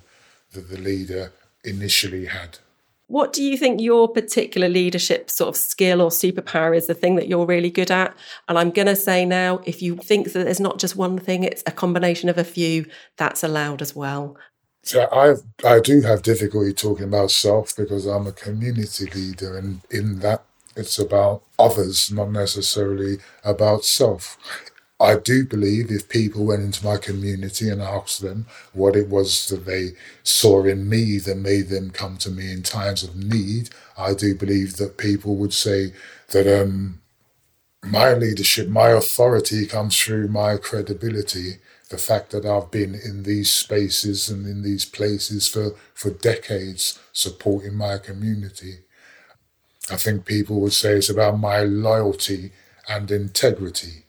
that 0.52 0.70
the 0.70 0.78
leader 0.78 1.32
initially 1.64 2.28
had. 2.28 2.60
What 3.08 3.34
do 3.34 3.44
you 3.44 3.58
think 3.58 3.82
your 3.82 4.08
particular 4.08 4.70
leadership 4.70 5.30
sort 5.30 5.50
of 5.50 5.58
skill 5.58 6.02
or 6.02 6.10
superpower 6.10 6.76
is 6.76 6.88
the 6.88 6.94
thing 6.94 7.16
that 7.16 7.28
you're 7.28 7.46
really 7.46 7.70
good 7.70 7.92
at? 7.92 8.16
And 8.48 8.58
I'm 8.58 8.72
going 8.72 8.88
to 8.88 8.96
say 8.96 9.26
now, 9.26 9.62
if 9.66 9.82
you 9.82 9.98
think 9.98 10.32
that 10.32 10.46
there's 10.46 10.60
not 10.60 10.80
just 10.80 10.96
one 10.96 11.20
thing, 11.20 11.44
it's 11.44 11.64
a 11.66 11.72
combination 11.72 12.30
of 12.30 12.38
a 12.38 12.44
few, 12.44 12.86
that's 13.18 13.44
allowed 13.44 13.82
as 13.82 13.96
well. 13.96 14.38
So 14.84 15.08
I 15.12 15.36
I 15.76 15.80
do 15.80 16.02
have 16.02 16.24
difficulty 16.24 16.74
talking 16.74 17.06
about 17.08 17.32
self 17.32 17.76
because 17.76 18.06
I'm 18.06 18.28
a 18.28 18.32
community 18.32 19.06
leader, 19.08 19.58
and 19.58 19.82
in 19.90 20.20
that 20.20 20.44
it's 20.76 21.00
about 21.00 21.44
others, 21.60 22.12
not 22.12 22.32
necessarily 22.32 23.20
about 23.44 23.86
self. 23.86 24.38
I 25.00 25.16
do 25.18 25.46
believe 25.46 25.92
if 25.92 26.10
people 26.10 26.46
went 26.46 26.64
into 26.64 26.86
my 26.86 26.98
community 26.98 27.70
and 27.70 27.82
asked 27.82 28.22
them 28.22 28.46
what 28.74 28.96
it 28.96 29.10
was 29.10 29.48
that 29.50 29.66
they 29.66 29.92
saw 30.24 30.64
in 30.66 30.90
me 30.90 31.18
that 31.20 31.38
made 31.38 31.70
them 31.70 31.92
come 31.92 32.18
to 32.18 32.32
me 32.32 32.52
in 32.54 32.64
times 32.64 33.04
of 33.04 33.16
need, 33.16 33.70
I 33.98 34.14
do 34.14 34.36
believe 34.36 34.78
that 34.78 34.98
people 34.98 35.36
would 35.38 35.54
say 35.54 35.94
that 36.30 36.48
um, 36.62 37.02
my 37.84 38.14
leadership, 38.14 38.70
my 38.70 38.90
authority 38.90 39.66
comes 39.66 40.00
through 40.00 40.28
my 40.30 40.58
credibility. 40.58 41.58
The 41.94 42.00
fact 42.00 42.32
that 42.32 42.46
I've 42.46 42.72
been 42.72 42.96
in 42.96 43.24
these 43.24 43.52
spaces 43.52 44.30
and 44.30 44.48
in 44.48 44.64
these 44.64 44.84
places 44.84 45.48
for, 45.48 45.76
for 45.94 46.10
decades 46.10 47.00
supporting 47.12 47.76
my 47.76 48.00
community. 48.00 48.80
I 49.92 49.98
think 49.98 50.26
people 50.26 50.60
would 50.62 50.74
say 50.74 50.94
it's 50.94 51.10
about 51.10 51.40
my 51.40 51.60
loyalty 51.62 52.52
and 52.90 53.12
integrity 53.12 54.04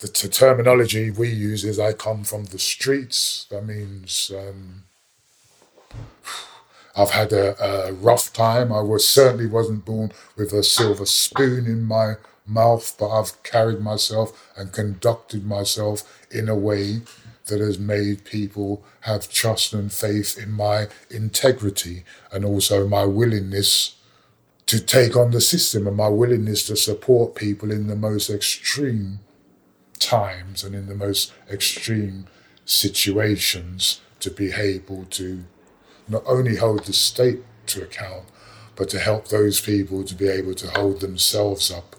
the, 0.00 0.06
the, 0.06 0.28
terminology 0.28 1.10
we 1.10 1.28
use 1.28 1.62
is 1.62 1.78
I 1.78 1.92
come 1.92 2.24
from 2.24 2.46
the 2.46 2.58
streets. 2.58 3.46
That 3.50 3.66
means 3.66 4.32
um, 4.34 4.84
I've 6.96 7.10
had 7.10 7.32
a, 7.32 7.88
a, 7.88 7.92
rough 7.92 8.32
time. 8.32 8.72
I 8.72 8.80
was 8.80 9.06
certainly 9.06 9.46
wasn't 9.46 9.84
born 9.84 10.12
with 10.36 10.52
a 10.52 10.62
silver 10.62 11.04
spoon 11.06 11.66
in 11.66 11.82
my 11.82 12.14
mouth, 12.46 12.96
but 12.98 13.10
I've 13.10 13.42
carried 13.42 13.80
myself 13.80 14.50
and 14.56 14.72
conducted 14.72 15.46
myself 15.46 16.02
in 16.30 16.48
a 16.48 16.56
way 16.56 17.02
that 17.50 17.60
has 17.60 17.78
made 17.78 18.24
people 18.24 18.82
have 19.02 19.30
trust 19.30 19.74
and 19.74 19.92
faith 19.92 20.38
in 20.42 20.50
my 20.50 20.88
integrity 21.10 22.04
and 22.32 22.44
also 22.44 22.88
my 22.88 23.04
willingness 23.04 23.96
to 24.66 24.80
take 24.80 25.16
on 25.16 25.32
the 25.32 25.40
system 25.40 25.86
and 25.86 25.96
my 25.96 26.08
willingness 26.08 26.66
to 26.66 26.76
support 26.76 27.34
people 27.34 27.70
in 27.70 27.88
the 27.88 27.96
most 27.96 28.30
extreme 28.30 29.20
times 29.98 30.64
and 30.64 30.74
in 30.74 30.86
the 30.86 30.94
most 30.94 31.32
extreme 31.50 32.26
situations 32.64 34.00
to 34.20 34.30
be 34.30 34.52
able 34.52 35.04
to 35.06 35.44
not 36.08 36.22
only 36.26 36.56
hold 36.56 36.84
the 36.84 36.92
state 36.92 37.40
to 37.66 37.82
account, 37.82 38.24
but 38.76 38.88
to 38.88 38.98
help 38.98 39.28
those 39.28 39.60
people 39.60 40.04
to 40.04 40.14
be 40.14 40.28
able 40.28 40.54
to 40.54 40.70
hold 40.70 41.00
themselves 41.00 41.70
up 41.70 41.96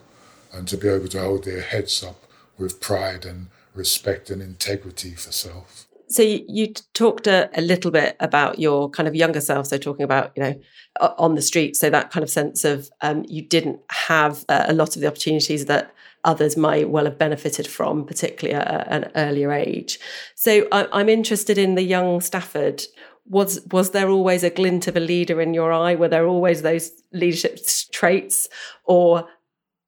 and 0.51 0.67
to 0.67 0.77
be 0.77 0.87
able 0.87 1.07
to 1.07 1.21
hold 1.21 1.43
their 1.43 1.61
heads 1.61 2.03
up 2.03 2.25
with 2.57 2.81
pride 2.81 3.25
and 3.25 3.47
respect 3.73 4.29
and 4.29 4.41
integrity 4.41 5.11
for 5.15 5.31
self. 5.31 5.87
So 6.07 6.23
you, 6.23 6.43
you 6.47 6.73
talked 6.93 7.25
a, 7.25 7.49
a, 7.57 7.61
little 7.61 7.89
bit 7.89 8.17
about 8.19 8.59
your 8.59 8.89
kind 8.89 9.07
of 9.07 9.15
younger 9.15 9.39
self. 9.39 9.67
So 9.67 9.77
talking 9.77 10.03
about 10.03 10.33
you 10.35 10.43
know 10.43 10.61
on 10.99 11.35
the 11.35 11.41
street. 11.41 11.77
So 11.77 11.89
that 11.89 12.11
kind 12.11 12.23
of 12.23 12.29
sense 12.29 12.65
of 12.65 12.89
um, 13.01 13.25
you 13.27 13.41
didn't 13.41 13.79
have 13.89 14.43
uh, 14.49 14.65
a 14.67 14.73
lot 14.73 14.95
of 14.95 15.01
the 15.01 15.07
opportunities 15.07 15.65
that 15.67 15.93
others 16.23 16.57
might 16.57 16.89
well 16.89 17.05
have 17.05 17.17
benefited 17.17 17.67
from, 17.67 18.05
particularly 18.05 18.59
at 18.59 18.87
an 18.91 19.11
earlier 19.15 19.51
age. 19.51 19.99
So 20.35 20.67
I'm 20.71 21.09
interested 21.09 21.57
in 21.57 21.75
the 21.75 21.83
young 21.83 22.21
Stafford. 22.21 22.83
Was 23.27 23.61
was 23.71 23.91
there 23.91 24.09
always 24.09 24.43
a 24.43 24.49
glint 24.49 24.87
of 24.87 24.97
a 24.97 24.99
leader 24.99 25.39
in 25.39 25.53
your 25.53 25.71
eye? 25.71 25.95
Were 25.95 26.09
there 26.09 26.27
always 26.27 26.61
those 26.61 26.91
leadership 27.13 27.59
traits, 27.91 28.49
or 28.83 29.27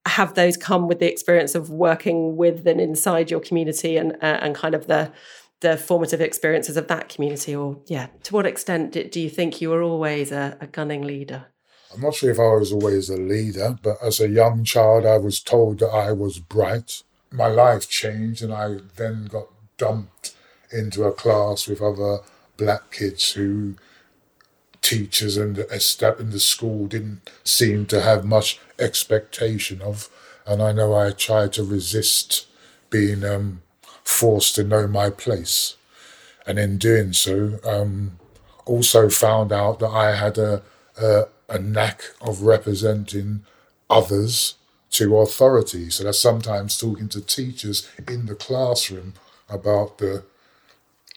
have 0.06 0.34
those 0.34 0.58
come 0.58 0.88
with 0.88 1.00
the 1.00 1.10
experience 1.10 1.56
of 1.56 1.70
working 1.70 2.36
with 2.36 2.68
and 2.68 2.82
inside 2.82 3.32
your 3.32 3.40
community 3.40 3.98
and 3.98 4.14
uh, 4.22 4.40
and 4.42 4.56
kind 4.56 4.76
of 4.76 4.88
the 4.88 5.12
the 5.62 5.78
formative 5.78 6.22
experiences 6.22 6.78
of 6.78 6.88
that 6.88 7.10
community? 7.10 7.56
Or 7.56 7.82
yeah, 7.88 8.08
to 8.24 8.34
what 8.34 8.46
extent 8.46 8.92
do 9.12 9.20
you 9.20 9.30
think 9.30 9.62
you 9.62 9.70
were 9.70 9.82
always 9.82 10.32
a, 10.32 10.58
a 10.60 10.68
gunning 10.68 11.04
leader? 11.04 11.46
I'm 11.94 12.02
not 12.02 12.16
sure 12.16 12.32
if 12.32 12.40
I 12.40 12.56
was 12.56 12.72
always 12.72 13.10
a 13.10 13.18
leader, 13.18 13.78
but 13.82 13.98
as 14.02 14.20
a 14.20 14.28
young 14.28 14.64
child, 14.64 15.06
I 15.06 15.18
was 15.18 15.40
told 15.40 15.80
that 15.80 15.90
I 15.90 16.12
was 16.12 16.40
bright. 16.40 17.04
My 17.32 17.48
life 17.48 17.88
changed, 17.90 18.42
and 18.42 18.54
I 18.54 18.78
then 18.96 19.26
got 19.26 19.48
dumped 19.78 20.36
into 20.72 21.04
a 21.04 21.12
class 21.12 21.68
with 21.68 21.82
other 21.82 22.20
black 22.58 22.92
kids 22.92 23.32
who 23.34 23.76
teachers 24.84 25.38
and 25.38 25.56
the 25.56 25.80
step 25.80 26.20
in 26.20 26.30
the 26.30 26.40
school 26.40 26.86
didn't 26.86 27.32
seem 27.44 27.88
to 27.88 28.02
have 28.02 28.24
much 28.24 28.60
expectation 28.78 29.82
of. 29.82 30.10
And 30.46 30.62
I 30.62 30.74
know 30.74 30.94
I 30.94 31.12
tried 31.12 31.54
to 31.54 31.64
resist 31.64 32.46
being 32.90 33.24
um, 33.24 33.64
forced 34.04 34.56
to 34.56 34.64
know 34.64 34.86
my 34.86 35.10
place. 35.10 35.78
And 36.46 36.60
in 36.60 36.78
doing 36.78 37.14
so, 37.14 37.60
um, 37.64 38.20
also 38.66 39.10
found 39.10 39.52
out 39.52 39.80
that 39.80 39.90
I 39.90 40.16
had 40.16 40.38
a, 40.38 40.62
a, 41.02 41.24
a 41.50 41.58
knack 41.58 42.04
of 42.22 42.42
representing 42.42 43.46
others 43.90 44.56
to 44.92 45.18
authority. 45.18 45.90
So 45.90 46.04
that's 46.04 46.20
sometimes 46.20 46.78
talking 46.78 47.08
to 47.10 47.22
teachers 47.22 47.90
in 48.08 48.26
the 48.26 48.36
classroom 48.36 49.14
about 49.50 49.98
the 49.98 50.24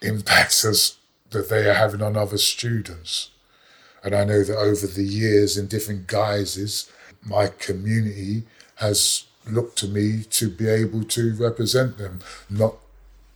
impacts 0.02 0.62
that 1.30 1.48
they 1.48 1.68
are 1.68 1.74
having 1.74 2.02
on 2.02 2.16
other 2.16 2.38
students. 2.38 3.30
And 4.06 4.14
I 4.14 4.24
know 4.24 4.42
that 4.44 4.56
over 4.56 4.86
the 4.86 5.02
years, 5.02 5.58
in 5.58 5.66
different 5.66 6.06
guises, 6.06 6.88
my 7.24 7.48
community 7.48 8.44
has 8.76 9.24
looked 9.50 9.76
to 9.78 9.88
me 9.88 10.22
to 10.30 10.48
be 10.48 10.68
able 10.68 11.02
to 11.04 11.34
represent 11.34 11.98
them, 11.98 12.20
not 12.48 12.76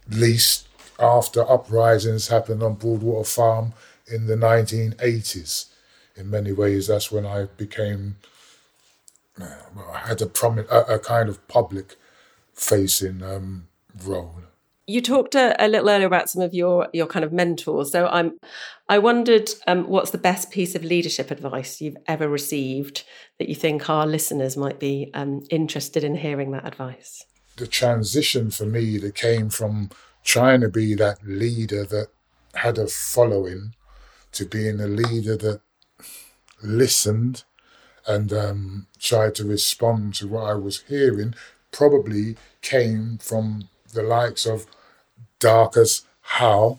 least 0.09 0.69
after 1.01 1.49
uprisings 1.51 2.29
happened 2.29 2.63
on 2.63 2.75
Broadwater 2.75 3.29
Farm 3.29 3.73
in 4.07 4.27
the 4.27 4.37
1980s 4.37 5.67
in 6.17 6.31
many 6.31 6.53
ways, 6.53 6.87
that's 6.87 7.11
when 7.11 7.27
I 7.27 7.47
became, 7.57 8.17
well, 9.39 9.91
I 9.93 10.07
had 10.07 10.23
a, 10.23 10.27
promi- 10.27 10.69
a, 10.71 10.95
a 10.95 10.99
kind 11.01 11.29
of 11.29 11.47
public 11.49 11.97
facing 12.55 13.23
um, 13.23 13.67
role. 14.05 14.35
You 14.91 15.01
talked 15.01 15.37
a, 15.37 15.55
a, 15.65 15.69
little 15.69 15.89
earlier 15.89 16.07
about 16.09 16.29
some 16.29 16.43
of 16.43 16.53
your 16.53 16.89
your 16.93 17.07
kind 17.07 17.25
of 17.25 17.33
mentors. 17.33 17.93
So 17.93 18.09
I'm, 18.09 18.39
I 18.89 18.99
wondered, 18.99 19.49
um, 19.69 19.89
what's 19.89 20.11
the 20.11 20.19
best 20.19 20.51
piece 20.51 20.75
of 20.75 20.83
leadership 20.83 21.31
advice 21.31 21.81
you've 21.81 21.97
ever 22.09 22.29
received 22.29 23.05
that 23.39 23.49
you 23.49 23.55
think 23.55 23.89
our 23.89 24.05
listeners 24.05 24.57
might 24.57 24.81
be 24.81 25.13
um, 25.15 25.43
interested 25.49 26.03
in 26.03 26.17
hearing 26.17 26.51
that 26.51 26.67
advice? 26.67 27.25
The 27.57 27.69
transition 27.69 28.51
for 28.51 28.65
me 28.65 28.99
that 28.99 29.15
came 29.15 29.49
from 29.49 29.91
trying 30.25 30.61
to 30.63 30.69
be 30.69 30.97
that 30.97 31.19
leader 31.25 31.85
that 31.85 32.09
had 32.55 32.77
a 32.77 32.89
following 32.89 33.77
to 34.33 34.45
being 34.45 34.81
a 34.81 34.89
leader 34.89 35.37
that 35.37 35.61
listened 36.65 37.45
and 38.09 38.33
um, 38.33 38.89
tried 38.99 39.37
to 39.37 39.45
respond 39.45 40.15
to 40.15 40.27
what 40.27 40.51
I 40.51 40.55
was 40.55 40.83
hearing 40.89 41.35
probably 41.71 42.37
came 42.61 43.19
from 43.19 43.69
the 43.93 44.03
likes 44.03 44.47
of 44.47 44.67
Darcus 45.41 46.03
Howe. 46.21 46.79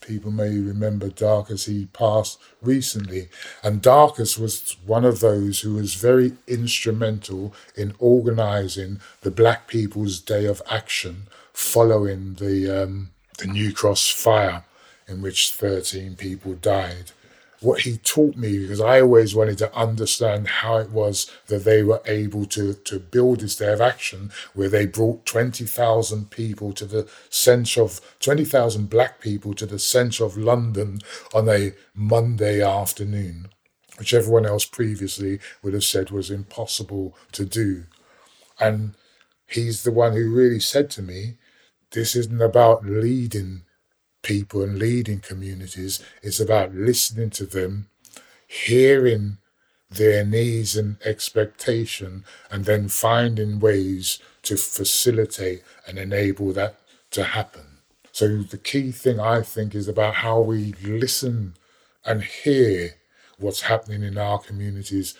People 0.00 0.32
may 0.32 0.58
remember 0.58 1.08
Darcus, 1.08 1.66
he 1.66 1.86
passed 1.86 2.38
recently. 2.60 3.28
And 3.62 3.80
Darcus 3.80 4.36
was 4.36 4.76
one 4.84 5.04
of 5.04 5.20
those 5.20 5.60
who 5.60 5.74
was 5.74 5.94
very 5.94 6.32
instrumental 6.48 7.54
in 7.76 7.94
organising 7.98 9.00
the 9.22 9.30
Black 9.30 9.68
People's 9.68 10.20
Day 10.20 10.44
of 10.44 10.60
Action 10.68 11.28
following 11.52 12.34
the, 12.34 12.82
um, 12.82 13.10
the 13.38 13.46
New 13.46 13.72
Cross 13.72 14.10
fire, 14.10 14.64
in 15.06 15.22
which 15.22 15.50
13 15.50 16.16
people 16.16 16.54
died 16.54 17.12
what 17.62 17.80
he 17.80 17.96
taught 17.98 18.36
me 18.36 18.58
because 18.58 18.80
I 18.80 19.00
always 19.00 19.34
wanted 19.34 19.58
to 19.58 19.74
understand 19.74 20.48
how 20.48 20.76
it 20.76 20.90
was 20.90 21.30
that 21.46 21.64
they 21.64 21.82
were 21.82 22.02
able 22.06 22.46
to 22.46 22.74
to 22.74 22.98
build 22.98 23.40
this 23.40 23.56
day 23.56 23.72
of 23.72 23.80
action 23.80 24.30
where 24.54 24.68
they 24.68 24.86
brought 24.86 25.26
20,000 25.26 26.30
people 26.30 26.72
to 26.72 26.84
the 26.84 27.08
centre 27.30 27.82
of 27.82 28.00
20,000 28.20 28.90
black 28.90 29.20
people 29.20 29.54
to 29.54 29.66
the 29.66 29.78
centre 29.78 30.24
of 30.24 30.36
London 30.36 31.00
on 31.34 31.48
a 31.48 31.72
Monday 31.94 32.62
afternoon 32.62 33.48
which 33.98 34.14
everyone 34.14 34.46
else 34.46 34.64
previously 34.64 35.38
would 35.62 35.74
have 35.74 35.84
said 35.84 36.10
was 36.10 36.30
impossible 36.30 37.16
to 37.30 37.44
do. 37.44 37.84
And 38.58 38.94
he's 39.46 39.82
the 39.82 39.92
one 39.92 40.12
who 40.12 40.34
really 40.34 40.60
said 40.60 40.90
to 40.90 41.02
me 41.02 41.36
this 41.92 42.16
isn't 42.16 42.40
about 42.40 42.86
leading 42.86 43.62
people 44.22 44.62
and 44.62 44.78
leading 44.78 45.20
communities. 45.20 46.02
It's 46.22 46.40
about 46.40 46.74
listening 46.74 47.30
to 47.30 47.44
them, 47.46 47.88
hearing 48.46 49.38
their 49.90 50.24
needs 50.24 50.76
and 50.76 50.96
expectation, 51.04 52.24
and 52.50 52.64
then 52.64 52.88
finding 52.88 53.60
ways 53.60 54.18
to 54.42 54.56
facilitate 54.56 55.62
and 55.86 55.98
enable 55.98 56.52
that 56.52 56.76
to 57.10 57.24
happen. 57.24 57.62
So 58.12 58.42
the 58.42 58.58
key 58.58 58.92
thing 58.92 59.20
I 59.20 59.42
think 59.42 59.74
is 59.74 59.88
about 59.88 60.16
how 60.16 60.40
we 60.40 60.74
listen 60.82 61.54
and 62.04 62.22
hear 62.22 62.94
what's 63.38 63.62
happening 63.62 64.02
in 64.02 64.18
our 64.18 64.38
communities 64.38 65.14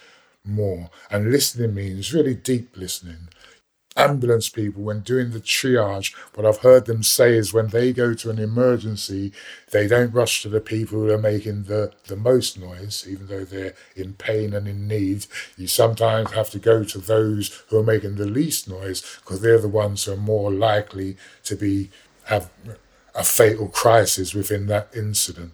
more. 0.44 0.90
And 1.10 1.30
listening 1.30 1.74
means 1.74 2.12
really 2.12 2.34
deep 2.34 2.76
listening. 2.76 3.28
Ambulance 3.96 4.48
people 4.48 4.82
when 4.82 5.00
doing 5.00 5.30
the 5.30 5.40
triage, 5.40 6.14
what 6.34 6.46
I've 6.46 6.58
heard 6.58 6.86
them 6.86 7.02
say 7.02 7.36
is 7.36 7.52
when 7.52 7.68
they 7.68 7.92
go 7.92 8.14
to 8.14 8.30
an 8.30 8.38
emergency, 8.38 9.32
they 9.70 9.86
don't 9.86 10.14
rush 10.14 10.42
to 10.42 10.48
the 10.48 10.60
people 10.60 10.98
who 10.98 11.10
are 11.10 11.18
making 11.18 11.64
the, 11.64 11.92
the 12.06 12.16
most 12.16 12.58
noise, 12.58 13.06
even 13.08 13.26
though 13.26 13.44
they're 13.44 13.74
in 13.94 14.14
pain 14.14 14.54
and 14.54 14.66
in 14.66 14.88
need. 14.88 15.26
You 15.56 15.66
sometimes 15.66 16.32
have 16.32 16.50
to 16.50 16.58
go 16.58 16.84
to 16.84 16.98
those 16.98 17.62
who 17.68 17.78
are 17.78 17.84
making 17.84 18.16
the 18.16 18.26
least 18.26 18.68
noise 18.68 19.02
because 19.20 19.40
they're 19.40 19.58
the 19.58 19.68
ones 19.68 20.04
who 20.04 20.12
are 20.12 20.16
more 20.16 20.50
likely 20.50 21.16
to 21.44 21.56
be 21.56 21.90
have 22.24 22.50
a 23.14 23.24
fatal 23.24 23.68
crisis 23.68 24.34
within 24.34 24.66
that 24.66 24.88
incident. 24.96 25.52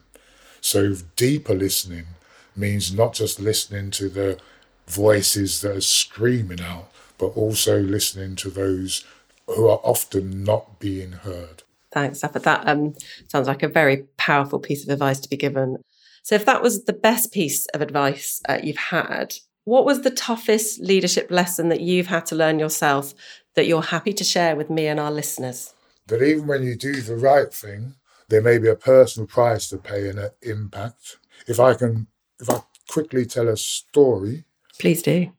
So 0.60 0.94
deeper 1.16 1.54
listening 1.54 2.06
means 2.54 2.92
not 2.92 3.14
just 3.14 3.40
listening 3.40 3.90
to 3.92 4.08
the 4.08 4.38
voices 4.86 5.60
that 5.60 5.76
are 5.76 5.80
screaming 5.80 6.60
out, 6.60 6.90
but 7.18 7.28
also 7.28 7.80
listening 7.80 8.36
to 8.36 8.50
those 8.50 9.04
who 9.46 9.68
are 9.68 9.80
often 9.82 10.44
not 10.44 10.78
being 10.78 11.12
heard. 11.12 11.62
Thanks, 11.90 12.20
But 12.20 12.42
That 12.42 12.68
um, 12.68 12.94
sounds 13.28 13.48
like 13.48 13.62
a 13.62 13.68
very 13.68 14.04
powerful 14.16 14.58
piece 14.58 14.84
of 14.84 14.90
advice 14.90 15.20
to 15.20 15.28
be 15.28 15.36
given. 15.36 15.78
So, 16.22 16.34
if 16.34 16.44
that 16.44 16.62
was 16.62 16.84
the 16.84 16.92
best 16.92 17.32
piece 17.32 17.66
of 17.68 17.80
advice 17.80 18.42
uh, 18.48 18.58
you've 18.62 18.76
had, 18.76 19.34
what 19.64 19.84
was 19.84 20.02
the 20.02 20.10
toughest 20.10 20.80
leadership 20.80 21.30
lesson 21.30 21.70
that 21.70 21.80
you've 21.80 22.06
had 22.06 22.26
to 22.26 22.34
learn 22.34 22.58
yourself 22.58 23.14
that 23.54 23.66
you're 23.66 23.82
happy 23.82 24.12
to 24.12 24.24
share 24.24 24.54
with 24.54 24.68
me 24.68 24.86
and 24.86 25.00
our 25.00 25.10
listeners? 25.10 25.72
That 26.06 26.22
even 26.22 26.46
when 26.46 26.62
you 26.62 26.76
do 26.76 27.00
the 27.00 27.16
right 27.16 27.52
thing, 27.52 27.94
there 28.28 28.42
may 28.42 28.58
be 28.58 28.68
a 28.68 28.74
personal 28.74 29.26
price 29.26 29.68
to 29.70 29.78
pay 29.78 30.08
and 30.08 30.18
an 30.18 30.30
impact. 30.42 31.16
If 31.46 31.58
I 31.58 31.74
can, 31.74 32.06
if 32.40 32.50
I 32.50 32.60
quickly 32.88 33.24
tell 33.24 33.48
a 33.48 33.56
story, 33.56 34.44
please 34.78 35.02
do. 35.02 35.32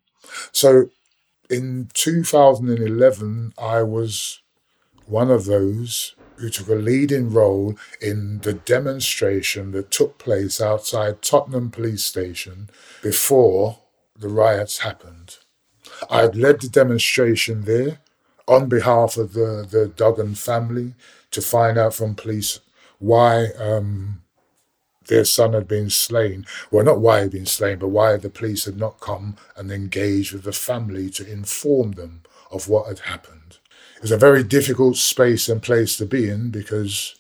So, 0.52 0.90
in 1.50 1.90
2011, 1.94 3.54
I 3.58 3.82
was 3.84 4.42
one 5.06 5.32
of 5.32 5.46
those 5.46 6.16
who 6.36 6.50
took 6.50 6.70
a 6.70 6.76
leading 6.76 7.32
role 7.32 7.76
in 8.02 8.40
the 8.40 8.54
demonstration 8.54 9.72
that 9.72 9.92
took 9.92 10.18
place 10.18 10.62
outside 10.62 11.22
Tottenham 11.22 11.70
Police 11.72 12.04
Station 12.04 12.70
before 13.02 13.80
the 14.18 14.30
riots 14.30 14.80
happened. 14.80 15.38
I 16.10 16.22
had 16.22 16.36
led 16.36 16.62
the 16.62 16.70
demonstration 16.70 17.64
there 17.64 18.00
on 18.48 18.70
behalf 18.70 19.18
of 19.18 19.34
the, 19.34 19.68
the 19.70 19.92
Duggan 19.96 20.36
family 20.36 20.94
to 21.32 21.42
find 21.42 21.78
out 21.78 21.94
from 21.94 22.16
police 22.16 22.60
why 23.00 23.48
um, 23.58 24.22
their 25.10 25.26
son 25.26 25.54
had 25.54 25.68
been 25.68 25.90
slain. 25.90 26.46
Well, 26.72 26.86
not 26.86 27.02
why 27.02 27.18
he 27.18 27.22
had 27.24 27.32
been 27.32 27.46
slain, 27.46 27.80
but 27.80 27.90
why 27.90 28.16
the 28.16 28.30
police 28.30 28.66
had 28.66 28.78
not 28.78 29.00
come 29.00 29.36
and 29.58 29.72
engaged 29.72 30.32
with 30.34 30.44
the 30.44 30.54
family 30.54 31.10
to 31.12 31.30
inform 31.30 31.94
them 31.94 32.22
of 32.52 32.70
what 32.70 32.88
had 32.88 33.00
happened. 33.00 33.58
It 33.98 34.04
was 34.04 34.12
a 34.12 34.18
very 34.18 34.44
difficult 34.44 34.96
space 34.96 35.50
and 35.50 35.62
place 35.62 35.98
to 35.98 36.06
be 36.06 36.30
in 36.30 36.52
because 36.52 37.16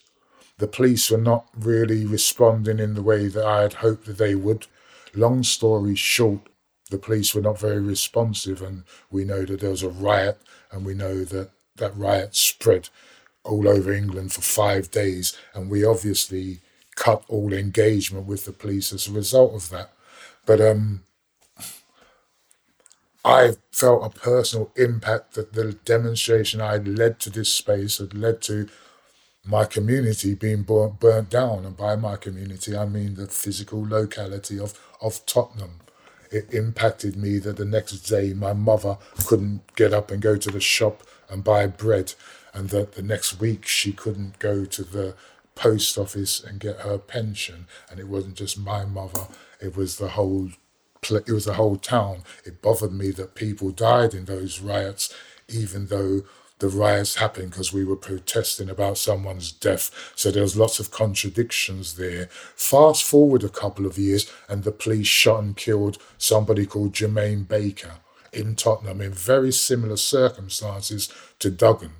the 0.59 0.67
police 0.67 1.09
were 1.11 1.17
not 1.17 1.47
really 1.57 2.05
responding 2.05 2.79
in 2.79 2.93
the 2.93 3.01
way 3.01 3.27
that 3.27 3.45
I 3.45 3.63
had 3.63 3.73
hoped 3.73 4.05
that 4.05 4.17
they 4.17 4.35
would. 4.35 4.67
Long 5.13 5.43
story 5.43 5.95
short, 5.95 6.41
the 6.89 6.97
police 6.97 7.33
were 7.33 7.41
not 7.41 7.59
very 7.59 7.79
responsive, 7.81 8.61
and 8.61 8.83
we 9.11 9.25
know 9.25 9.45
that 9.45 9.59
there 9.59 9.69
was 9.69 9.83
a 9.83 9.89
riot, 9.89 10.39
and 10.71 10.85
we 10.85 10.93
know 10.93 11.23
that 11.23 11.49
that 11.75 11.97
riot 11.97 12.35
spread 12.35 12.89
all 13.43 13.67
over 13.67 13.91
England 13.91 14.33
for 14.33 14.41
five 14.41 14.91
days, 14.91 15.37
and 15.53 15.69
we 15.69 15.83
obviously 15.83 16.59
cut 16.99 17.23
all 17.29 17.53
engagement 17.53 18.27
with 18.27 18.43
the 18.43 18.51
police 18.51 18.91
as 18.91 19.07
a 19.07 19.13
result 19.13 19.53
of 19.55 19.69
that. 19.69 19.89
But 20.45 20.59
um, 20.59 21.03
I 23.23 23.53
felt 23.71 24.05
a 24.05 24.19
personal 24.19 24.71
impact 24.75 25.33
that 25.35 25.53
the 25.53 25.73
demonstration 25.85 26.59
I 26.59 26.75
led 26.75 27.19
to 27.21 27.29
this 27.29 27.51
space 27.53 27.99
had 27.99 28.13
led 28.13 28.41
to 28.43 28.67
my 29.45 29.63
community 29.63 30.35
being 30.35 30.63
burnt, 30.63 30.99
burnt 30.99 31.29
down. 31.29 31.65
And 31.65 31.77
by 31.77 31.95
my 31.95 32.17
community, 32.17 32.75
I 32.75 32.85
mean 32.85 33.15
the 33.15 33.27
physical 33.27 33.81
locality 33.87 34.59
of, 34.59 34.77
of 35.01 35.25
Tottenham. 35.25 35.79
It 36.31 36.53
impacted 36.53 37.15
me 37.15 37.39
that 37.39 37.55
the 37.55 37.65
next 37.65 38.01
day 38.01 38.33
my 38.33 38.51
mother 38.51 38.97
couldn't 39.25 39.73
get 39.77 39.93
up 39.93 40.11
and 40.11 40.21
go 40.21 40.35
to 40.35 40.51
the 40.51 40.59
shop 40.59 41.03
and 41.29 41.45
buy 41.45 41.65
bread, 41.65 42.13
and 42.53 42.69
that 42.69 42.93
the 42.93 43.01
next 43.03 43.39
week 43.39 43.65
she 43.65 43.93
couldn't 43.93 44.37
go 44.39 44.65
to 44.65 44.83
the 44.83 45.15
post 45.59 45.97
office 45.97 46.41
and 46.41 46.59
get 46.59 46.79
her 46.79 46.97
pension. 46.97 47.67
And 47.91 47.99
it 47.99 48.07
wasn't 48.07 48.35
just 48.35 48.57
my 48.57 48.85
mother; 48.85 49.27
it 49.59 49.75
was 49.75 49.97
the 49.97 50.09
whole. 50.09 50.49
It 51.11 51.31
was 51.31 51.45
the 51.45 51.53
whole 51.53 51.77
town. 51.77 52.23
It 52.45 52.61
bothered 52.61 52.91
me 52.91 53.11
that 53.11 53.35
people 53.35 53.71
died 53.71 54.13
in 54.13 54.25
those 54.25 54.59
riots, 54.59 55.13
even 55.47 55.87
though 55.87 56.23
the 56.59 56.67
riots 56.67 57.15
happened 57.15 57.51
because 57.51 57.71
we 57.71 57.85
were 57.85 57.95
protesting 57.95 58.69
about 58.69 58.97
someone's 58.97 59.51
death. 59.51 60.11
So 60.15 60.29
there 60.29 60.43
was 60.43 60.57
lots 60.57 60.79
of 60.79 60.91
contradictions 60.91 61.95
there. 61.95 62.27
Fast 62.55 63.03
forward 63.03 63.43
a 63.43 63.49
couple 63.49 63.85
of 63.85 63.97
years, 63.97 64.29
and 64.49 64.63
the 64.63 64.73
police 64.73 65.07
shot 65.07 65.41
and 65.43 65.55
killed 65.55 65.97
somebody 66.17 66.65
called 66.65 66.93
Jermaine 66.93 67.47
Baker 67.47 67.95
in 68.33 68.55
Tottenham 68.55 69.01
in 69.01 69.13
very 69.13 69.51
similar 69.51 69.97
circumstances 69.97 71.11
to 71.39 71.49
Duggan. 71.49 71.93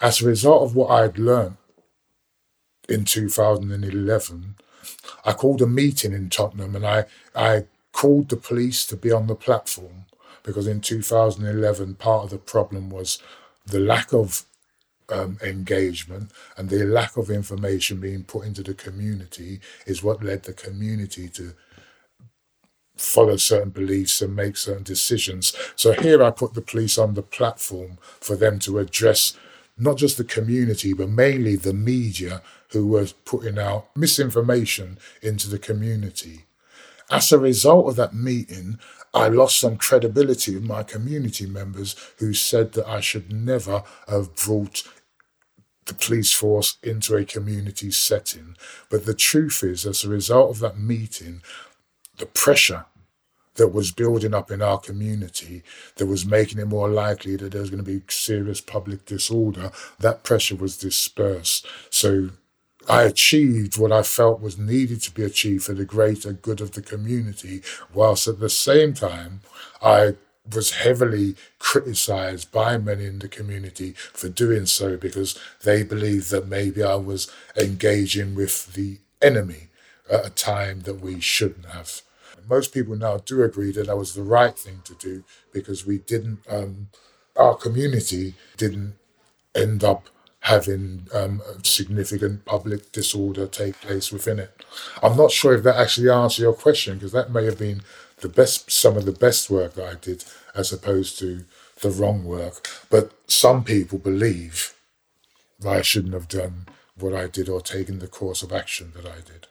As 0.00 0.20
a 0.20 0.26
result 0.26 0.62
of 0.62 0.74
what 0.74 0.90
I'd 0.90 1.18
learned 1.18 1.56
in 2.88 3.04
2011, 3.04 4.56
I 5.24 5.32
called 5.32 5.62
a 5.62 5.66
meeting 5.66 6.12
in 6.12 6.30
Tottenham 6.30 6.76
and 6.76 6.86
I, 6.86 7.04
I 7.34 7.64
called 7.92 8.28
the 8.28 8.36
police 8.36 8.84
to 8.86 8.96
be 8.96 9.10
on 9.12 9.26
the 9.26 9.34
platform 9.34 10.04
because 10.42 10.66
in 10.66 10.80
2011, 10.80 11.94
part 11.94 12.24
of 12.24 12.30
the 12.30 12.38
problem 12.38 12.90
was 12.90 13.18
the 13.64 13.80
lack 13.80 14.12
of 14.12 14.44
um, 15.08 15.38
engagement 15.42 16.30
and 16.56 16.68
the 16.68 16.84
lack 16.84 17.16
of 17.16 17.30
information 17.30 18.00
being 18.00 18.24
put 18.24 18.46
into 18.46 18.62
the 18.62 18.74
community 18.74 19.60
is 19.86 20.02
what 20.02 20.22
led 20.22 20.44
the 20.44 20.52
community 20.52 21.28
to 21.28 21.54
follow 22.96 23.36
certain 23.36 23.70
beliefs 23.70 24.22
and 24.22 24.36
make 24.36 24.56
certain 24.56 24.82
decisions. 24.82 25.54
So 25.76 25.92
here 25.92 26.22
I 26.22 26.30
put 26.30 26.54
the 26.54 26.62
police 26.62 26.96
on 26.96 27.14
the 27.14 27.22
platform 27.22 27.98
for 28.20 28.36
them 28.36 28.58
to 28.60 28.78
address 28.78 29.36
not 29.76 29.96
just 29.96 30.16
the 30.16 30.24
community, 30.24 30.92
but 30.92 31.08
mainly 31.08 31.56
the 31.56 31.72
media 31.72 32.42
who 32.74 32.86
were 32.86 33.06
putting 33.24 33.58
out 33.58 33.86
misinformation 33.96 34.98
into 35.22 35.48
the 35.48 35.58
community. 35.58 36.44
As 37.10 37.32
a 37.32 37.38
result 37.38 37.88
of 37.88 37.96
that 37.96 38.14
meeting, 38.14 38.78
I 39.14 39.28
lost 39.28 39.58
some 39.58 39.76
credibility 39.76 40.54
with 40.54 40.64
my 40.64 40.82
community 40.82 41.46
members 41.46 41.94
who 42.18 42.34
said 42.34 42.72
that 42.72 42.88
I 42.88 43.00
should 43.00 43.32
never 43.32 43.84
have 44.08 44.34
brought 44.34 44.82
the 45.86 45.94
police 45.94 46.32
force 46.32 46.78
into 46.82 47.16
a 47.16 47.24
community 47.24 47.90
setting. 47.90 48.56
But 48.90 49.06
the 49.06 49.14
truth 49.14 49.62
is, 49.62 49.86
as 49.86 50.02
a 50.02 50.08
result 50.08 50.50
of 50.50 50.58
that 50.60 50.78
meeting, 50.78 51.42
the 52.18 52.26
pressure 52.26 52.86
that 53.54 53.68
was 53.68 53.92
building 53.92 54.34
up 54.34 54.50
in 54.50 54.60
our 54.60 54.78
community 54.78 55.62
that 55.96 56.06
was 56.06 56.26
making 56.26 56.58
it 56.58 56.66
more 56.66 56.88
likely 56.88 57.36
that 57.36 57.52
there 57.52 57.60
was 57.60 57.70
going 57.70 57.84
to 57.84 57.90
be 57.90 58.02
serious 58.08 58.60
public 58.60 59.04
disorder, 59.04 59.70
that 60.00 60.24
pressure 60.24 60.56
was 60.56 60.76
dispersed. 60.76 61.66
So 61.90 62.30
I 62.88 63.04
achieved 63.04 63.78
what 63.78 63.92
I 63.92 64.02
felt 64.02 64.40
was 64.40 64.58
needed 64.58 65.02
to 65.02 65.10
be 65.10 65.22
achieved 65.22 65.64
for 65.64 65.72
the 65.72 65.84
greater 65.84 66.32
good 66.32 66.60
of 66.60 66.72
the 66.72 66.82
community, 66.82 67.62
whilst 67.92 68.28
at 68.28 68.40
the 68.40 68.50
same 68.50 68.94
time, 68.94 69.40
I 69.82 70.16
was 70.52 70.72
heavily 70.72 71.36
criticized 71.58 72.52
by 72.52 72.76
many 72.76 73.06
in 73.06 73.20
the 73.20 73.28
community 73.28 73.92
for 73.92 74.28
doing 74.28 74.66
so 74.66 74.96
because 74.96 75.38
they 75.62 75.82
believed 75.82 76.30
that 76.30 76.48
maybe 76.48 76.82
I 76.82 76.96
was 76.96 77.30
engaging 77.56 78.34
with 78.34 78.74
the 78.74 78.98
enemy 79.22 79.68
at 80.10 80.26
a 80.26 80.30
time 80.30 80.80
that 80.80 81.00
we 81.00 81.20
shouldn't 81.20 81.66
have. 81.66 82.02
Most 82.46 82.74
people 82.74 82.94
now 82.94 83.16
do 83.18 83.42
agree 83.42 83.72
that 83.72 83.86
that 83.86 83.96
was 83.96 84.14
the 84.14 84.22
right 84.22 84.58
thing 84.58 84.82
to 84.84 84.94
do 84.94 85.24
because 85.52 85.86
we 85.86 85.98
didn't, 85.98 86.40
um, 86.50 86.88
our 87.36 87.54
community 87.54 88.34
didn't 88.58 88.96
end 89.54 89.82
up 89.82 90.10
having 90.44 91.08
um, 91.14 91.40
significant 91.62 92.44
public 92.44 92.92
disorder 92.92 93.46
take 93.46 93.80
place 93.80 94.12
within 94.12 94.38
it. 94.38 94.62
I'm 95.02 95.16
not 95.16 95.30
sure 95.30 95.54
if 95.54 95.62
that 95.64 95.76
actually 95.76 96.10
answers 96.10 96.42
your 96.42 96.52
question 96.52 96.94
because 96.94 97.12
that 97.12 97.32
may 97.32 97.46
have 97.46 97.58
been 97.58 97.80
the 98.18 98.28
best, 98.28 98.70
some 98.70 98.96
of 98.98 99.06
the 99.06 99.12
best 99.12 99.48
work 99.48 99.72
that 99.74 99.88
I 99.88 99.94
did 99.94 100.24
as 100.54 100.70
opposed 100.70 101.18
to 101.20 101.46
the 101.80 101.90
wrong 101.90 102.24
work. 102.24 102.68
But 102.90 103.12
some 103.26 103.64
people 103.64 103.98
believe 103.98 104.74
that 105.60 105.70
I 105.70 105.82
shouldn't 105.82 106.12
have 106.12 106.28
done 106.28 106.66
what 106.98 107.14
I 107.14 107.26
did 107.26 107.48
or 107.48 107.62
taken 107.62 107.98
the 107.98 108.06
course 108.06 108.42
of 108.42 108.52
action 108.52 108.92
that 108.96 109.06
I 109.06 109.16
did. 109.16 109.46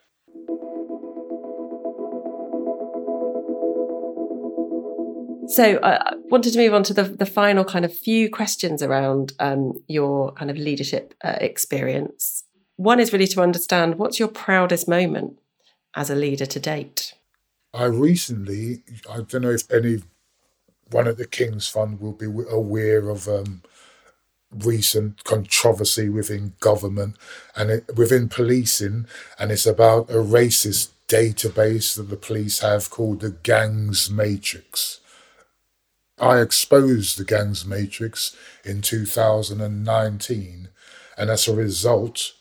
So 5.53 5.79
I 5.83 6.15
wanted 6.31 6.53
to 6.53 6.57
move 6.59 6.73
on 6.73 6.81
to 6.83 6.95
the, 6.95 7.03
the 7.03 7.27
final 7.27 7.63
kind 7.63 7.85
of 7.85 7.95
few 7.95 8.27
questions 8.27 8.81
around 8.81 9.33
um, 9.39 9.83
your 9.87 10.31
kind 10.31 10.49
of 10.49 10.57
leadership 10.57 11.13
uh, 11.23 11.37
experience. 11.39 12.43
One 12.77 12.99
is 12.99 13.13
really 13.13 13.27
to 13.27 13.41
understand 13.41 13.99
what's 13.99 14.17
your 14.17 14.29
proudest 14.29 14.87
moment 14.87 15.37
as 15.95 16.09
a 16.09 16.15
leader 16.15 16.47
to 16.47 16.59
date? 16.59 17.13
I 17.71 17.85
recently, 17.85 18.81
I 19.07 19.17
don't 19.17 19.43
know 19.43 19.51
if 19.51 19.71
any 19.71 20.01
one 20.89 21.07
at 21.07 21.17
the 21.17 21.27
King's 21.27 21.67
Fund 21.67 22.01
will 22.01 22.13
be 22.13 22.25
aware 22.25 23.09
of 23.09 23.27
um, 23.27 23.61
recent 24.51 25.23
controversy 25.23 26.09
within 26.09 26.53
government 26.61 27.15
and 27.55 27.69
it, 27.69 27.95
within 27.95 28.27
policing, 28.27 29.05
and 29.37 29.51
it's 29.51 29.67
about 29.67 30.09
a 30.09 30.15
racist 30.15 30.89
database 31.07 31.95
that 31.95 32.09
the 32.09 32.17
police 32.17 32.61
have 32.61 32.89
called 32.89 33.19
the 33.19 33.29
Gangs 33.29 34.09
Matrix. 34.09 34.99
I 36.23 36.39
exposed 36.39 37.17
the 37.17 37.25
Gangs 37.25 37.65
Matrix 37.65 38.33
in 38.63 38.81
2019, 38.81 40.69
and 41.17 41.29
as 41.29 41.49
a 41.49 41.53
result, 41.53 42.31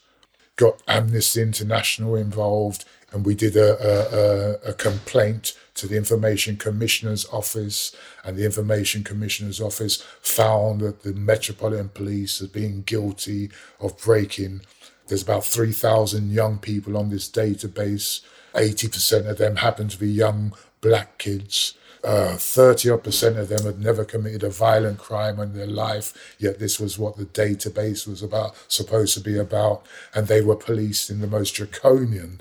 got 0.55 0.81
Amnesty 0.87 1.43
International 1.43 2.15
involved, 2.15 2.85
and 3.11 3.27
we 3.27 3.35
did 3.35 3.57
a, 3.57 4.61
a, 4.65 4.71
a 4.71 4.73
complaint 4.75 5.59
to 5.75 5.89
the 5.89 5.97
Information 5.97 6.57
Commissioner's 6.57 7.27
Office, 7.33 7.93
and 8.25 8.37
the 8.37 8.45
Information 8.45 9.03
Commissioner's 9.03 9.61
Office 9.61 10.01
found 10.21 10.81
that 10.83 11.03
the 11.03 11.13
Metropolitan 11.13 11.89
Police 11.89 12.41
as 12.41 12.49
being 12.49 12.83
guilty 12.83 13.51
of 13.81 14.01
breaking. 14.01 14.61
There's 15.09 15.25
about 15.25 15.45
3,000 15.45 16.31
young 16.31 16.59
people 16.59 16.97
on 16.97 17.11
this 17.11 17.29
database. 17.29 18.21
80% 18.55 19.29
of 19.29 19.39
them 19.39 19.57
happen 19.57 19.89
to 19.89 19.99
be 19.99 20.09
young 20.09 20.55
black 20.81 21.19
kids. 21.19 21.75
Uh, 22.05 22.37
30 22.37 22.91
odd 22.91 23.05
percent 23.05 23.39
of 23.39 23.49
them 23.49 23.65
had 23.65 23.79
never 23.79 24.05
committed 24.05 24.43
a 24.43 24.51
violent 24.51 24.99
crime 24.99 25.39
in 25.39 25.55
their 25.55 25.69
life, 25.69 26.35
yet 26.39 26.59
this 26.59 26.81
was 26.81 26.99
what 26.99 27.17
the 27.17 27.27
database 27.27 28.09
was 28.09 28.23
about, 28.23 28.57
supposed 28.67 29.15
to 29.15 29.21
be 29.21 29.39
about, 29.39 29.87
and 30.13 30.27
they 30.27 30.41
were 30.41 30.57
policed 30.57 31.11
in 31.11 31.21
the 31.21 31.29
most 31.29 31.55
draconian 31.55 32.41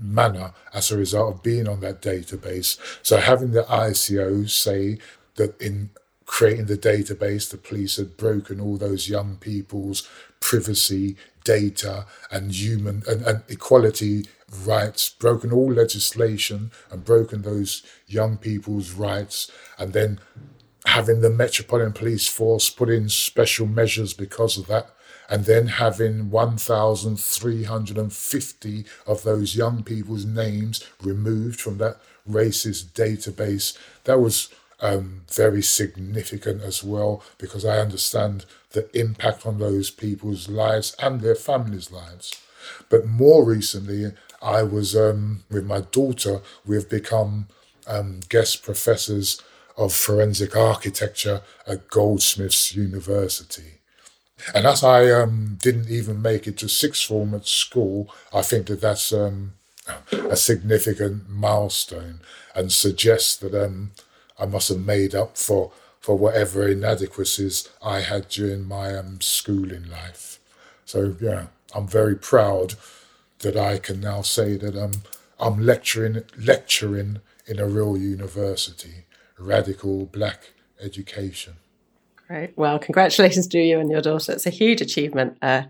manner 0.00 0.52
as 0.72 0.90
a 0.90 0.96
result 0.96 1.34
of 1.34 1.42
being 1.42 1.68
on 1.68 1.80
that 1.80 2.00
database. 2.00 2.78
So 3.02 3.18
having 3.18 3.52
the 3.52 3.64
ICO 3.64 4.48
say 4.48 4.98
that 5.34 5.60
in 5.60 5.90
creating 6.24 6.66
the 6.66 6.78
database, 6.78 7.50
the 7.50 7.56
police 7.56 7.96
had 7.96 8.16
broken 8.16 8.60
all 8.60 8.76
those 8.76 9.08
young 9.08 9.36
people's 9.36 10.08
privacy, 10.40 11.16
data, 11.48 12.04
and 12.30 12.52
human 12.52 13.02
and, 13.08 13.22
and 13.22 13.42
equality 13.48 14.26
rights, 14.66 15.08
broken 15.08 15.50
all 15.50 15.72
legislation 15.72 16.70
and 16.90 17.06
broken 17.06 17.40
those 17.40 17.82
young 18.06 18.36
people's 18.36 18.92
rights, 18.92 19.50
and 19.78 19.94
then 19.94 20.20
having 20.84 21.22
the 21.22 21.30
Metropolitan 21.30 21.94
Police 21.94 22.28
Force 22.28 22.68
put 22.68 22.90
in 22.90 23.08
special 23.08 23.66
measures 23.66 24.12
because 24.12 24.58
of 24.58 24.66
that 24.66 24.90
and 25.30 25.44
then 25.44 25.66
having 25.66 26.30
1,350 26.30 28.84
of 29.06 29.22
those 29.22 29.56
young 29.56 29.82
people's 29.82 30.24
names 30.24 30.82
removed 31.02 31.60
from 31.60 31.76
that 31.78 31.98
racist 32.28 32.92
database. 32.92 33.76
That 34.04 34.20
was 34.20 34.48
um, 34.80 35.22
very 35.32 35.62
significant 35.62 36.62
as 36.62 36.84
well 36.84 37.22
because 37.38 37.64
I 37.64 37.78
understand 37.78 38.44
the 38.72 38.88
impact 38.98 39.46
on 39.46 39.58
those 39.58 39.90
people's 39.90 40.48
lives 40.48 40.94
and 41.00 41.20
their 41.20 41.34
families' 41.34 41.90
lives. 41.90 42.40
But 42.88 43.06
more 43.06 43.44
recently, 43.44 44.12
I 44.40 44.62
was 44.62 44.94
um, 44.94 45.44
with 45.50 45.64
my 45.64 45.80
daughter, 45.80 46.42
we've 46.64 46.88
become 46.88 47.48
um, 47.86 48.20
guest 48.28 48.62
professors 48.62 49.40
of 49.76 49.92
forensic 49.92 50.56
architecture 50.56 51.42
at 51.66 51.88
Goldsmiths 51.88 52.74
University. 52.74 53.78
And 54.54 54.66
as 54.66 54.84
I 54.84 55.10
um, 55.10 55.58
didn't 55.60 55.88
even 55.88 56.22
make 56.22 56.46
it 56.46 56.56
to 56.58 56.68
sixth 56.68 57.06
form 57.06 57.34
at 57.34 57.46
school, 57.46 58.12
I 58.32 58.42
think 58.42 58.66
that 58.66 58.80
that's 58.80 59.12
um, 59.12 59.54
a 60.12 60.36
significant 60.36 61.28
milestone 61.28 62.20
and 62.54 62.70
suggests 62.70 63.36
that 63.36 63.54
um, 63.54 63.92
I 64.38 64.46
must 64.46 64.68
have 64.68 64.84
made 64.84 65.14
up 65.14 65.36
for, 65.36 65.72
for 66.00 66.16
whatever 66.16 66.68
inadequacies 66.68 67.68
I 67.82 68.00
had 68.00 68.28
during 68.28 68.66
my 68.66 68.96
um, 68.96 69.20
schooling 69.20 69.88
life. 69.90 70.38
So, 70.84 71.16
yeah, 71.20 71.46
I'm 71.74 71.86
very 71.86 72.16
proud 72.16 72.74
that 73.40 73.56
I 73.56 73.78
can 73.78 74.00
now 74.00 74.22
say 74.22 74.56
that 74.56 74.76
um, 74.76 75.02
I'm 75.38 75.64
lecturing, 75.64 76.22
lecturing 76.36 77.20
in 77.46 77.58
a 77.58 77.66
real 77.66 77.96
university, 77.96 79.04
radical 79.38 80.06
black 80.06 80.50
education. 80.80 81.54
Right. 82.30 82.52
Well, 82.58 82.78
congratulations 82.78 83.46
to 83.48 83.58
you 83.58 83.80
and 83.80 83.90
your 83.90 84.02
daughter. 84.02 84.32
It's 84.32 84.44
a 84.44 84.50
huge 84.50 84.82
achievement 84.82 85.38
uh, 85.40 85.62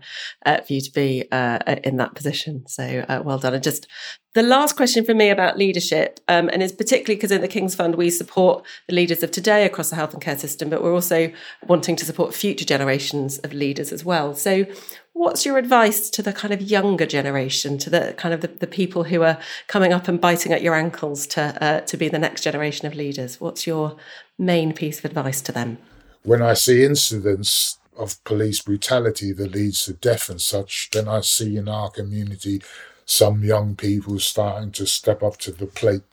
uh, 0.45 0.59
for 0.59 0.73
you 0.73 0.81
to 0.81 0.91
be 0.91 1.25
uh, 1.31 1.59
in 1.85 1.95
that 1.97 2.15
position. 2.15 2.67
So 2.67 3.05
uh, 3.07 3.21
well 3.23 3.39
done. 3.39 3.53
And 3.53 3.63
just 3.63 3.87
the 4.33 4.43
last 4.43 4.75
question 4.75 5.05
for 5.05 5.13
me 5.13 5.29
about 5.29 5.57
leadership, 5.57 6.19
um, 6.27 6.49
and 6.49 6.61
it's 6.61 6.73
particularly 6.73 7.15
because 7.15 7.31
in 7.31 7.39
the 7.39 7.47
King's 7.47 7.75
Fund 7.75 7.95
we 7.95 8.09
support 8.09 8.65
the 8.87 8.93
leaders 8.93 9.23
of 9.23 9.31
today 9.31 9.65
across 9.65 9.89
the 9.89 9.95
health 9.95 10.13
and 10.13 10.21
care 10.21 10.37
system, 10.37 10.69
but 10.69 10.83
we're 10.83 10.93
also 10.93 11.31
wanting 11.65 11.95
to 11.95 12.05
support 12.05 12.35
future 12.35 12.65
generations 12.65 13.37
of 13.39 13.53
leaders 13.53 13.93
as 13.93 14.03
well. 14.03 14.35
So, 14.35 14.65
what's 15.13 15.45
your 15.45 15.57
advice 15.57 16.09
to 16.09 16.21
the 16.21 16.33
kind 16.33 16.53
of 16.53 16.61
younger 16.61 17.05
generation, 17.05 17.77
to 17.77 17.89
the 17.89 18.13
kind 18.17 18.33
of 18.33 18.41
the, 18.41 18.47
the 18.47 18.67
people 18.67 19.05
who 19.05 19.23
are 19.23 19.39
coming 19.67 19.93
up 19.93 20.09
and 20.09 20.19
biting 20.19 20.51
at 20.51 20.61
your 20.61 20.75
ankles 20.75 21.25
to 21.27 21.63
uh, 21.63 21.79
to 21.81 21.95
be 21.95 22.09
the 22.09 22.19
next 22.19 22.41
generation 22.41 22.85
of 22.85 22.95
leaders? 22.95 23.39
What's 23.39 23.65
your 23.65 23.95
main 24.37 24.73
piece 24.73 24.99
of 24.99 25.05
advice 25.05 25.41
to 25.43 25.53
them? 25.53 25.77
When 26.23 26.41
I 26.41 26.53
see 26.53 26.83
incidents 26.83 27.77
of 27.97 28.23
police 28.23 28.61
brutality 28.61 29.33
that 29.33 29.51
leads 29.51 29.83
to 29.85 29.93
death 29.93 30.29
and 30.29 30.41
such, 30.41 30.89
then 30.91 31.07
I 31.07 31.21
see 31.21 31.57
in 31.57 31.67
our 31.67 31.89
community 31.89 32.61
some 33.05 33.43
young 33.43 33.75
people 33.75 34.19
starting 34.19 34.71
to 34.73 34.85
step 34.85 35.23
up 35.23 35.37
to 35.37 35.51
the 35.51 35.65
plate. 35.65 36.03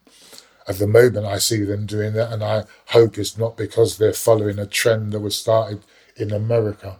At 0.68 0.78
the 0.78 0.86
moment, 0.86 1.26
I 1.26 1.38
see 1.38 1.62
them 1.62 1.86
doing 1.86 2.14
that, 2.14 2.32
and 2.32 2.42
I 2.42 2.64
hope 2.86 3.18
it's 3.18 3.38
not 3.38 3.56
because 3.56 3.98
they're 3.98 4.12
following 4.12 4.58
a 4.58 4.66
trend 4.66 5.12
that 5.12 5.20
was 5.20 5.36
started 5.36 5.82
in 6.16 6.32
America. 6.32 6.98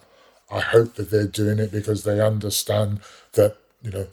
I 0.50 0.60
hope 0.60 0.94
that 0.94 1.10
they're 1.10 1.26
doing 1.26 1.58
it 1.58 1.72
because 1.72 2.04
they 2.04 2.20
understand 2.20 3.00
that, 3.32 3.56
you 3.82 3.90
know, 3.90 4.06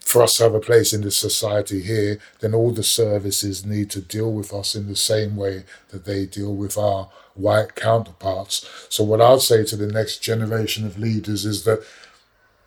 for 0.00 0.22
us 0.22 0.36
to 0.36 0.42
have 0.44 0.54
a 0.54 0.60
place 0.60 0.92
in 0.92 1.00
the 1.00 1.10
society 1.10 1.80
here, 1.80 2.18
then 2.40 2.54
all 2.54 2.70
the 2.70 2.82
services 2.82 3.64
need 3.64 3.90
to 3.90 4.02
deal 4.02 4.32
with 4.32 4.52
us 4.52 4.74
in 4.74 4.86
the 4.86 4.96
same 4.96 5.34
way 5.36 5.64
that 5.88 6.04
they 6.04 6.26
deal 6.26 6.54
with 6.54 6.76
our 6.76 7.08
white 7.34 7.74
counterparts. 7.74 8.68
So, 8.88 9.04
what 9.04 9.20
I'll 9.20 9.40
say 9.40 9.64
to 9.64 9.76
the 9.76 9.86
next 9.86 10.18
generation 10.18 10.86
of 10.86 10.98
leaders 10.98 11.44
is 11.44 11.64
that 11.64 11.84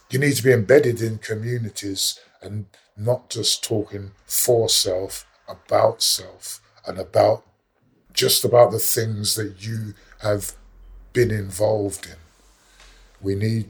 you 0.10 0.20
need 0.20 0.36
to 0.36 0.44
be 0.44 0.54
embedded 0.54 1.02
in 1.02 1.18
communities 1.18 2.20
and 2.42 2.66
not 2.96 3.30
just 3.30 3.64
talking 3.64 4.12
for 4.26 4.70
self, 4.70 5.26
about 5.48 6.02
self, 6.02 6.62
and 6.86 6.98
about 6.98 7.44
just 8.14 8.44
about 8.44 8.72
the 8.72 8.80
things 8.80 9.36
that 9.36 9.64
you 9.66 9.94
have 10.22 10.54
been 11.14 11.30
involved 11.30 12.06
in. 12.06 12.16
We 13.22 13.36
need 13.36 13.70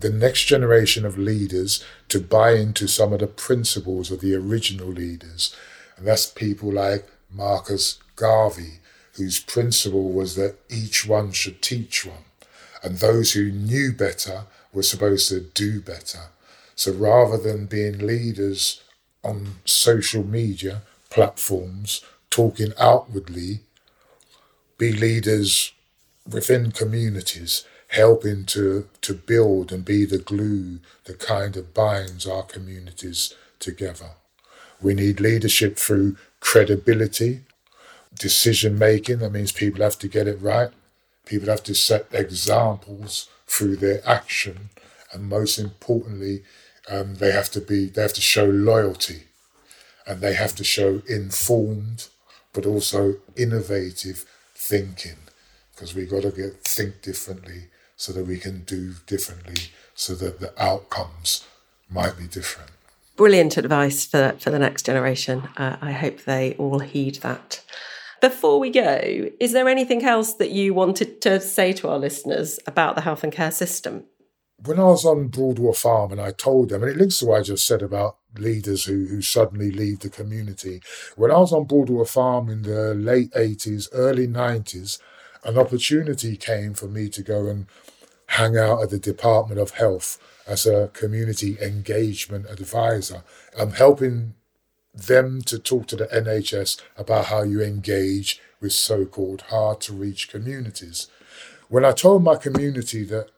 the 0.00 0.10
next 0.10 0.44
generation 0.44 1.04
of 1.04 1.18
leaders 1.18 1.84
to 2.08 2.20
buy 2.20 2.52
into 2.52 2.86
some 2.86 3.12
of 3.12 3.20
the 3.20 3.26
principles 3.26 4.10
of 4.10 4.20
the 4.20 4.34
original 4.34 4.88
leaders. 4.88 5.54
And 5.96 6.06
that's 6.06 6.26
people 6.26 6.72
like 6.72 7.06
Marcus 7.30 7.98
Garvey, 8.16 8.80
whose 9.18 9.38
principle 9.40 10.10
was 10.10 10.34
that 10.36 10.56
each 10.68 11.06
one 11.06 11.32
should 11.32 11.60
teach 11.60 12.06
one. 12.06 12.24
And 12.82 12.98
those 12.98 13.32
who 13.32 13.50
knew 13.50 13.92
better 13.92 14.44
were 14.72 14.82
supposed 14.82 15.28
to 15.28 15.40
do 15.40 15.80
better. 15.80 16.30
So 16.74 16.92
rather 16.92 17.36
than 17.36 17.66
being 17.66 17.98
leaders 17.98 18.82
on 19.22 19.56
social 19.64 20.24
media 20.24 20.82
platforms, 21.10 22.04
talking 22.30 22.72
outwardly, 22.78 23.60
be 24.78 24.92
leaders 24.92 25.72
within 26.26 26.70
communities 26.70 27.64
helping 27.88 28.44
to, 28.44 28.88
to 29.00 29.14
build 29.14 29.72
and 29.72 29.84
be 29.84 30.04
the 30.04 30.18
glue 30.18 30.78
that 31.04 31.18
kind 31.18 31.56
of 31.56 31.72
binds 31.74 32.26
our 32.26 32.42
communities 32.42 33.34
together. 33.58 34.10
We 34.80 34.94
need 34.94 35.20
leadership 35.20 35.76
through 35.76 36.16
credibility, 36.40 37.40
decision 38.14 38.78
making. 38.78 39.18
That 39.18 39.32
means 39.32 39.52
people 39.52 39.82
have 39.82 39.98
to 39.98 40.08
get 40.08 40.26
it 40.26 40.40
right. 40.40 40.70
People 41.24 41.48
have 41.48 41.62
to 41.64 41.74
set 41.74 42.06
examples 42.12 43.28
through 43.46 43.76
their 43.76 44.00
action, 44.08 44.70
and 45.12 45.28
most 45.28 45.58
importantly, 45.58 46.42
um, 46.90 47.16
they 47.16 47.32
have 47.32 47.50
to 47.50 47.60
be 47.60 47.86
they 47.86 48.02
have 48.02 48.14
to 48.14 48.20
show 48.20 48.44
loyalty, 48.44 49.24
and 50.06 50.20
they 50.20 50.34
have 50.34 50.54
to 50.56 50.64
show 50.64 51.02
informed, 51.08 52.08
but 52.52 52.64
also 52.64 53.16
innovative 53.36 54.24
thinking, 54.54 55.18
because 55.74 55.94
we 55.94 56.06
got 56.06 56.22
to 56.22 56.30
get 56.30 56.64
think 56.64 57.02
differently 57.02 57.64
so 57.96 58.12
that 58.12 58.26
we 58.26 58.38
can 58.38 58.62
do 58.62 58.94
differently 59.06 59.70
so 59.94 60.14
that 60.14 60.38
the 60.38 60.52
outcomes 60.62 61.44
might 61.90 62.16
be 62.16 62.26
different. 62.26 62.70
Brilliant 63.16 63.56
advice 63.56 64.06
for, 64.06 64.36
for 64.38 64.50
the 64.50 64.58
next 64.60 64.86
generation. 64.86 65.48
Uh, 65.56 65.76
I 65.80 65.90
hope 65.90 66.22
they 66.22 66.54
all 66.54 66.78
heed 66.78 67.16
that. 67.16 67.64
Before 68.20 68.58
we 68.58 68.70
go, 68.70 69.30
is 69.38 69.52
there 69.52 69.68
anything 69.68 70.04
else 70.04 70.34
that 70.34 70.50
you 70.50 70.74
wanted 70.74 71.20
to 71.22 71.40
say 71.40 71.72
to 71.74 71.88
our 71.88 71.98
listeners 71.98 72.58
about 72.66 72.94
the 72.94 73.02
health 73.02 73.22
and 73.22 73.32
care 73.32 73.52
system? 73.52 74.04
when 74.64 74.80
I 74.80 74.84
was 74.84 75.04
on 75.04 75.28
Broadwater 75.28 75.78
Farm 75.78 76.12
and 76.12 76.20
I 76.20 76.32
told 76.32 76.68
them, 76.68 76.82
and 76.82 76.90
it 76.90 76.98
links 76.98 77.18
to 77.18 77.26
what 77.26 77.40
I 77.40 77.42
just 77.42 77.66
said 77.66 77.82
about 77.82 78.16
leaders 78.36 78.84
who, 78.84 79.06
who 79.06 79.22
suddenly 79.22 79.70
leave 79.70 80.00
the 80.00 80.10
community. 80.10 80.82
When 81.16 81.30
I 81.30 81.38
was 81.38 81.52
on 81.52 81.64
Broadwater 81.64 82.04
Farm 82.04 82.48
in 82.48 82.62
the 82.62 82.94
late 82.94 83.30
80s, 83.32 83.88
early 83.92 84.26
90s, 84.26 84.98
an 85.44 85.58
opportunity 85.58 86.36
came 86.36 86.74
for 86.74 86.86
me 86.86 87.08
to 87.08 87.22
go 87.22 87.46
and 87.46 87.66
hang 88.26 88.56
out 88.56 88.82
at 88.82 88.90
the 88.90 88.98
Department 88.98 89.60
of 89.60 89.72
Health 89.72 90.18
as 90.46 90.66
a 90.66 90.90
community 90.92 91.56
engagement 91.62 92.46
advisor. 92.50 93.22
I'm 93.58 93.72
helping 93.72 94.34
them 95.06 95.42
to 95.42 95.58
talk 95.58 95.86
to 95.88 95.96
the 95.96 96.06
NHS 96.06 96.80
about 96.96 97.26
how 97.26 97.42
you 97.42 97.62
engage 97.62 98.40
with 98.60 98.72
so 98.72 99.04
called 99.04 99.42
hard 99.42 99.80
to 99.82 99.92
reach 99.92 100.28
communities. 100.28 101.08
When 101.68 101.84
I 101.84 101.92
told 101.92 102.24
my 102.24 102.36
community 102.36 103.04
that 103.04 103.28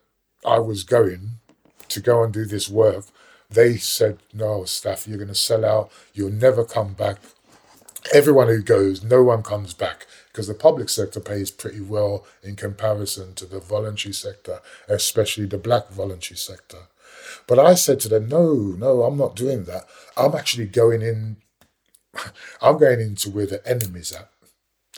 I 0.47 0.59
was 0.59 0.85
going 0.85 1.41
to 1.89 2.01
go 2.01 2.23
and 2.23 2.33
do 2.33 2.45
this 2.45 2.69
work, 2.69 3.07
they 3.51 3.77
said, 3.77 4.19
No, 4.33 4.65
Staff, 4.65 5.07
you're 5.07 5.19
going 5.19 5.29
to 5.29 5.35
sell 5.35 5.65
out. 5.65 5.91
You'll 6.15 6.31
never 6.31 6.65
come 6.65 6.95
back. 6.95 7.19
Everyone 8.15 8.49
who 8.49 8.63
goes, 8.63 9.03
no 9.03 9.23
one 9.23 9.43
comes 9.43 9.75
back 9.75 10.07
because 10.29 10.47
the 10.47 10.55
public 10.55 10.89
sector 10.89 11.21
pays 11.21 11.51
pretty 11.51 11.81
well 11.81 12.25
in 12.43 12.57
comparison 12.57 13.35
to 13.35 13.45
the 13.45 13.61
voluntary 13.61 14.15
sector, 14.15 14.61
especially 14.89 15.47
the 15.47 15.59
black 15.59 15.91
voluntary 15.91 16.39
sector. 16.39 16.89
But 17.47 17.59
I 17.59 17.75
said 17.75 18.01
to 18.01 18.09
them, 18.09 18.29
No, 18.29 18.55
no, 18.55 19.03
I'm 19.03 19.19
not 19.19 19.37
doing 19.37 19.65
that. 19.65 19.87
I'm 20.17 20.35
actually 20.35 20.67
going 20.67 21.03
in, 21.03 21.37
I'm 22.63 22.79
going 22.79 23.01
into 23.01 23.31
where 23.31 23.47
the 23.47 23.67
enemy's 23.67 24.13
at. 24.13 24.31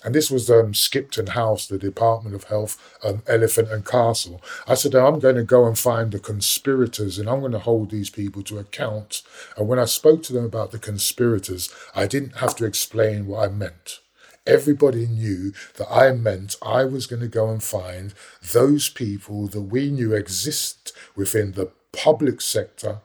And 0.04 0.14
this 0.14 0.30
was 0.30 0.50
um, 0.50 0.74
Skipton 0.74 1.28
House, 1.28 1.66
the 1.66 1.78
Department 1.78 2.34
of 2.34 2.44
Health, 2.44 2.98
um, 3.04 3.22
Elephant 3.28 3.70
and 3.70 3.86
Castle. 3.86 4.42
I 4.66 4.74
said, 4.74 4.94
I'm 4.94 5.20
going 5.20 5.36
to 5.36 5.44
go 5.44 5.64
and 5.66 5.78
find 5.78 6.10
the 6.10 6.18
conspirators 6.18 7.18
and 7.18 7.28
I'm 7.28 7.40
going 7.40 7.52
to 7.52 7.60
hold 7.60 7.90
these 7.90 8.10
people 8.10 8.42
to 8.44 8.58
account. 8.58 9.22
And 9.56 9.68
when 9.68 9.78
I 9.78 9.84
spoke 9.84 10.22
to 10.24 10.32
them 10.32 10.44
about 10.44 10.72
the 10.72 10.78
conspirators, 10.78 11.72
I 11.94 12.06
didn't 12.06 12.38
have 12.38 12.56
to 12.56 12.64
explain 12.64 13.26
what 13.26 13.48
I 13.48 13.52
meant. 13.52 14.00
Everybody 14.44 15.06
knew 15.06 15.52
that 15.76 15.86
I 15.88 16.10
meant 16.10 16.56
I 16.60 16.84
was 16.84 17.06
going 17.06 17.22
to 17.22 17.28
go 17.28 17.48
and 17.48 17.62
find 17.62 18.12
those 18.52 18.88
people 18.88 19.46
that 19.48 19.60
we 19.60 19.88
knew 19.88 20.14
exist 20.14 20.92
within 21.14 21.52
the 21.52 21.70
public 21.92 22.40
sector 22.40 23.02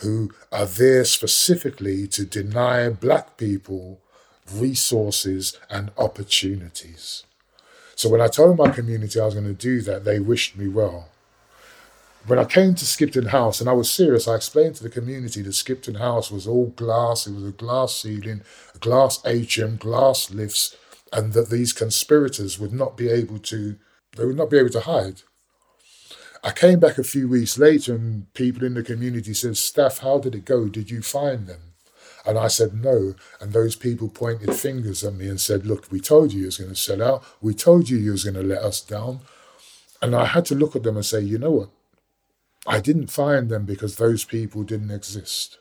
who 0.00 0.30
are 0.50 0.66
there 0.66 1.04
specifically 1.04 2.06
to 2.08 2.24
deny 2.24 2.88
black 2.88 3.36
people 3.36 4.00
resources 4.52 5.58
and 5.68 5.90
opportunities. 5.96 7.24
So 7.94 8.08
when 8.08 8.20
I 8.20 8.28
told 8.28 8.58
my 8.58 8.70
community 8.70 9.20
I 9.20 9.26
was 9.26 9.34
going 9.34 9.46
to 9.46 9.52
do 9.52 9.82
that, 9.82 10.04
they 10.04 10.18
wished 10.18 10.56
me 10.56 10.68
well. 10.68 11.08
When 12.26 12.38
I 12.38 12.44
came 12.44 12.74
to 12.74 12.84
Skipton 12.84 13.26
House, 13.26 13.60
and 13.60 13.68
I 13.68 13.72
was 13.72 13.90
serious, 13.90 14.28
I 14.28 14.36
explained 14.36 14.74
to 14.76 14.82
the 14.82 14.90
community 14.90 15.42
that 15.42 15.54
Skipton 15.54 15.96
House 15.96 16.30
was 16.30 16.46
all 16.46 16.66
glass, 16.68 17.26
it 17.26 17.34
was 17.34 17.44
a 17.44 17.52
glass 17.52 17.94
ceiling, 17.94 18.42
a 18.74 18.78
glass 18.78 19.20
atrium, 19.24 19.76
glass 19.76 20.30
lifts, 20.30 20.76
and 21.12 21.32
that 21.32 21.50
these 21.50 21.72
conspirators 21.72 22.58
would 22.58 22.72
not 22.72 22.96
be 22.96 23.08
able 23.08 23.38
to, 23.38 23.76
they 24.16 24.24
would 24.24 24.36
not 24.36 24.50
be 24.50 24.58
able 24.58 24.70
to 24.70 24.80
hide. 24.80 25.22
I 26.42 26.52
came 26.52 26.80
back 26.80 26.96
a 26.96 27.04
few 27.04 27.28
weeks 27.28 27.58
later 27.58 27.94
and 27.94 28.32
people 28.34 28.64
in 28.64 28.74
the 28.74 28.82
community 28.82 29.34
said, 29.34 29.56
Staff, 29.56 29.98
how 29.98 30.18
did 30.18 30.34
it 30.34 30.44
go? 30.44 30.68
Did 30.68 30.90
you 30.90 31.02
find 31.02 31.46
them? 31.46 31.60
And 32.24 32.38
I 32.38 32.48
said, 32.48 32.74
no. 32.74 33.14
And 33.40 33.52
those 33.52 33.76
people 33.76 34.08
pointed 34.08 34.54
fingers 34.54 35.02
at 35.04 35.14
me 35.14 35.28
and 35.28 35.40
said, 35.40 35.66
look, 35.66 35.90
we 35.90 36.00
told 36.00 36.32
you 36.32 36.40
you 36.40 36.46
was 36.46 36.58
going 36.58 36.70
to 36.70 36.76
sell 36.76 37.02
out. 37.02 37.24
We 37.40 37.54
told 37.54 37.88
you 37.88 37.98
you 37.98 38.12
was 38.12 38.24
going 38.24 38.34
to 38.34 38.42
let 38.42 38.62
us 38.62 38.80
down. 38.80 39.20
And 40.02 40.14
I 40.14 40.26
had 40.26 40.44
to 40.46 40.54
look 40.54 40.76
at 40.76 40.82
them 40.82 40.96
and 40.96 41.04
say, 41.04 41.20
you 41.20 41.38
know 41.38 41.50
what? 41.50 41.70
I 42.66 42.80
didn't 42.80 43.08
find 43.10 43.48
them 43.48 43.64
because 43.64 43.96
those 43.96 44.24
people 44.24 44.62
didn't 44.62 44.90
exist. 44.90 45.58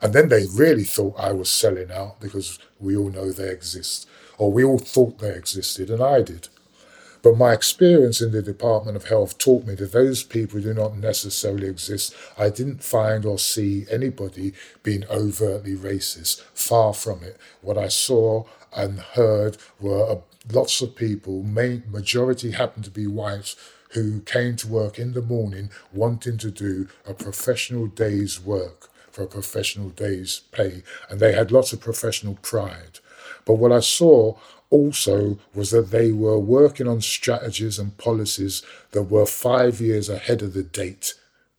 And 0.00 0.12
then 0.12 0.28
they 0.28 0.46
really 0.54 0.84
thought 0.84 1.18
I 1.18 1.32
was 1.32 1.50
selling 1.50 1.90
out 1.90 2.20
because 2.20 2.58
we 2.78 2.96
all 2.96 3.10
know 3.10 3.30
they 3.30 3.50
exist, 3.50 4.08
or 4.38 4.52
we 4.52 4.64
all 4.64 4.78
thought 4.78 5.18
they 5.18 5.34
existed, 5.34 5.90
and 5.90 6.02
I 6.02 6.22
did. 6.22 6.48
But 7.22 7.36
my 7.36 7.52
experience 7.52 8.20
in 8.20 8.32
the 8.32 8.42
Department 8.42 8.96
of 8.96 9.08
Health 9.08 9.38
taught 9.38 9.66
me 9.66 9.74
that 9.74 9.92
those 9.92 10.22
people 10.22 10.60
do 10.60 10.72
not 10.72 10.96
necessarily 10.96 11.68
exist. 11.68 12.14
I 12.38 12.48
didn't 12.50 12.82
find 12.82 13.24
or 13.24 13.38
see 13.38 13.86
anybody 13.90 14.52
being 14.82 15.04
overtly 15.10 15.74
racist. 15.74 16.42
Far 16.54 16.94
from 16.94 17.22
it. 17.22 17.36
What 17.60 17.76
I 17.76 17.88
saw 17.88 18.44
and 18.74 19.00
heard 19.00 19.56
were 19.80 20.10
uh, 20.10 20.16
lots 20.52 20.80
of 20.80 20.94
people, 20.94 21.42
majority 21.42 22.52
happened 22.52 22.84
to 22.84 22.90
be 22.90 23.06
whites, 23.06 23.56
who 23.92 24.20
came 24.20 24.54
to 24.56 24.68
work 24.68 24.98
in 24.98 25.14
the 25.14 25.22
morning 25.22 25.70
wanting 25.92 26.36
to 26.38 26.50
do 26.50 26.88
a 27.06 27.14
professional 27.14 27.86
day's 27.86 28.38
work 28.40 28.90
for 29.10 29.22
a 29.22 29.26
professional 29.26 29.88
day's 29.88 30.42
pay. 30.52 30.82
And 31.08 31.20
they 31.20 31.32
had 31.32 31.50
lots 31.50 31.72
of 31.72 31.80
professional 31.80 32.34
pride. 32.42 33.00
But 33.44 33.54
what 33.54 33.72
I 33.72 33.80
saw 33.80 34.36
also 34.70 35.38
was 35.54 35.70
that 35.70 35.90
they 35.90 36.12
were 36.12 36.38
working 36.38 36.86
on 36.86 37.00
strategies 37.00 37.78
and 37.78 37.96
policies 37.96 38.62
that 38.92 39.04
were 39.04 39.26
five 39.26 39.80
years 39.80 40.08
ahead 40.08 40.42
of 40.42 40.52
the 40.52 40.62
date 40.62 41.14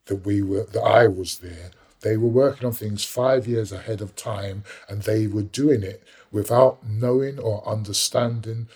that 0.06 0.26
we 0.26 0.42
were 0.42 0.64
that 0.66 0.82
I 0.82 1.08
was 1.08 1.40
there. 1.40 1.72
They 2.02 2.18
were 2.18 2.30
working 2.30 2.66
on 2.66 2.74
things 2.74 3.04
five 3.04 3.48
years 3.48 3.72
ahead 3.72 4.02
of 4.02 4.16
time 4.16 4.64
and 4.88 5.02
they 5.02 5.28
were 5.28 5.42
doing 5.44 5.84
it 5.84 6.04
without 6.32 6.88
knowing 6.88 7.40
or 7.40 7.68
understanding 7.68 8.68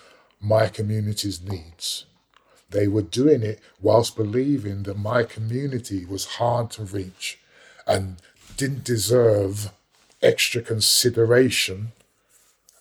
my 0.41 0.67
community's 0.67 1.41
needs. 1.41 2.06
They 2.69 2.88
were 2.88 3.04
doing 3.04 3.43
it 3.43 3.60
whilst 3.82 4.15
believing 4.15 4.84
that 4.84 4.98
my 4.98 5.24
community 5.24 6.06
was 6.06 6.26
hard 6.26 6.72
to 6.72 6.84
reach 6.84 7.39
and 7.86 8.17
didn't 8.58 8.84
deserve 8.84 9.72
extra 10.22 10.62
consideration 10.62 11.91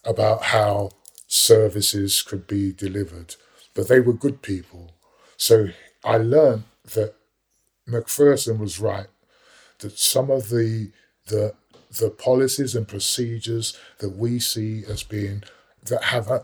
about 0.05 0.45
how 0.45 0.91
services 1.33 2.21
could 2.21 2.47
be 2.47 2.73
delivered. 2.73 3.37
But 3.75 3.89
they 3.89 4.01
were 4.01 4.13
good 4.13 4.43
people. 4.43 4.93
So 5.37 5.69
I 6.05 6.19
learned 6.19 6.65
that 6.95 7.15
Macpherson 7.87 8.59
was 8.59 8.79
right, 8.79 9.07
that 9.79 9.99
some 9.99 10.31
of 10.31 10.51
the 10.51 10.91
the 11.27 11.55
the 11.99 12.11
policies 12.11 12.75
and 12.75 12.87
procedures 12.87 13.77
that 13.99 14.17
we 14.17 14.39
see 14.39 14.85
as 14.89 15.03
being 15.03 15.43
that 15.85 16.05
have 16.05 16.31
an 16.31 16.41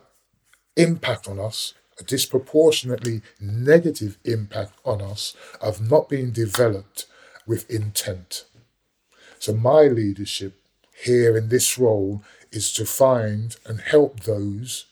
impact 0.77 1.29
on 1.29 1.39
us, 1.39 1.75
a 2.01 2.05
disproportionately 2.05 3.23
negative 3.41 4.19
impact 4.25 4.73
on 4.85 5.01
us, 5.03 5.37
have 5.63 5.81
not 5.81 6.09
been 6.09 6.33
developed 6.33 7.07
with 7.47 7.71
intent. 7.71 8.45
So 9.39 9.53
my 9.55 9.83
leadership 9.83 10.61
here 11.05 11.37
in 11.37 11.49
this 11.49 11.79
role 11.79 12.23
is 12.53 12.73
to 12.75 12.85
find 12.85 13.57
and 13.67 13.81
help 13.81 14.21
those 14.21 14.87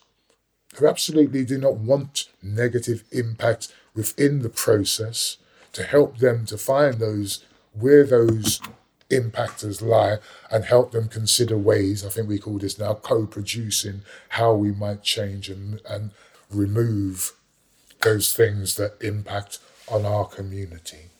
who 0.77 0.87
absolutely 0.87 1.45
do 1.45 1.59
not 1.59 1.77
want 1.77 2.29
negative 2.42 3.05
impact 3.11 3.73
within 3.95 4.42
the 4.42 4.49
process, 4.49 5.38
to 5.73 5.83
help 5.83 6.19
them 6.19 6.45
to 6.47 6.59
find 6.59 6.95
those 6.95 7.45
where 7.73 8.05
those 8.05 8.61
impactors 9.11 9.81
lie 9.81 10.19
and 10.51 10.64
help 10.64 10.90
them 10.92 11.09
consider 11.09 11.57
ways, 11.57 12.05
I 12.05 12.09
think 12.09 12.29
we 12.29 12.38
call 12.38 12.59
this 12.59 12.79
now 12.79 12.95
co-producing, 12.95 14.03
how 14.31 14.55
we 14.55 14.73
might 14.73 15.03
change 15.03 15.49
and, 15.49 15.81
and 15.88 16.11
remove 16.51 17.33
those 18.03 18.35
things 18.35 18.77
that 18.77 18.97
impact 19.03 19.59
on 19.88 20.05
our 20.05 20.27
community 20.27 21.11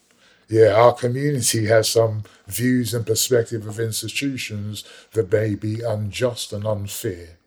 yeah, 0.49 0.75
our 0.75 0.93
community 0.93 1.67
has 1.67 1.89
some 1.89 2.23
views 2.47 2.95
and 2.95 3.07
perspective 3.07 3.67
of 3.67 3.81
institutions 3.81 4.85
that 5.13 5.33
may 5.33 5.55
be 5.55 5.81
unjust 5.83 6.53
and 6.53 6.65
unfair. 6.65 7.39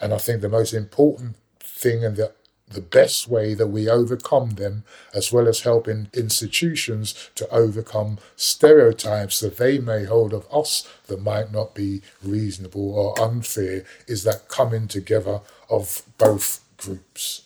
And 0.00 0.14
I 0.14 0.18
think 0.18 0.40
the 0.40 0.48
most 0.48 0.72
important 0.72 1.36
thing 1.60 2.04
and 2.04 2.16
the 2.16 2.32
the 2.66 2.80
best 2.80 3.28
way 3.28 3.54
that 3.54 3.66
we 3.68 3.88
overcome 3.88 4.50
them, 4.50 4.84
as 5.12 5.30
well 5.30 5.46
as 5.46 5.60
helping 5.60 6.08
institutions 6.14 7.30
to 7.34 7.48
overcome 7.50 8.18
stereotypes 8.36 9.38
that 9.40 9.58
they 9.58 9.78
may 9.78 10.04
hold 10.04 10.32
of 10.32 10.46
us 10.52 10.88
that 11.06 11.20
might 11.20 11.52
not 11.52 11.74
be 11.74 12.00
reasonable 12.22 12.94
or 12.94 13.20
unfair, 13.22 13.84
is 14.08 14.24
that 14.24 14.48
coming 14.48 14.88
together 14.88 15.40
of 15.68 16.02
both 16.16 16.64
groups. 16.78 17.42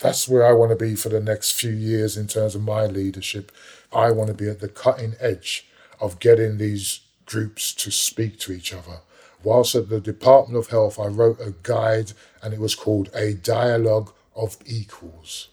That's 0.00 0.28
where 0.28 0.46
I 0.46 0.52
want 0.52 0.70
to 0.70 0.76
be 0.76 0.96
for 0.96 1.08
the 1.08 1.20
next 1.20 1.52
few 1.52 1.70
years 1.70 2.16
in 2.16 2.26
terms 2.26 2.54
of 2.54 2.62
my 2.62 2.86
leadership 2.86 3.52
I 3.92 4.10
want 4.10 4.28
to 4.28 4.34
be 4.34 4.48
at 4.48 4.60
the 4.60 4.68
cutting 4.68 5.14
edge 5.20 5.66
of 6.00 6.20
getting 6.20 6.58
these 6.58 7.00
groups 7.26 7.74
to 7.74 7.90
speak 7.90 8.38
to 8.40 8.52
each 8.52 8.72
other. 8.72 9.00
Whilst 9.44 9.74
at 9.74 9.88
the 9.88 10.00
Department 10.00 10.58
of 10.58 10.70
Health, 10.70 10.98
I 10.98 11.06
wrote 11.06 11.40
a 11.40 11.54
guide 11.62 12.12
and 12.42 12.54
it 12.54 12.60
was 12.60 12.74
called 12.74 13.10
A 13.14 13.34
Dialogue 13.34 14.12
of 14.34 14.56
Equals. 14.64 15.48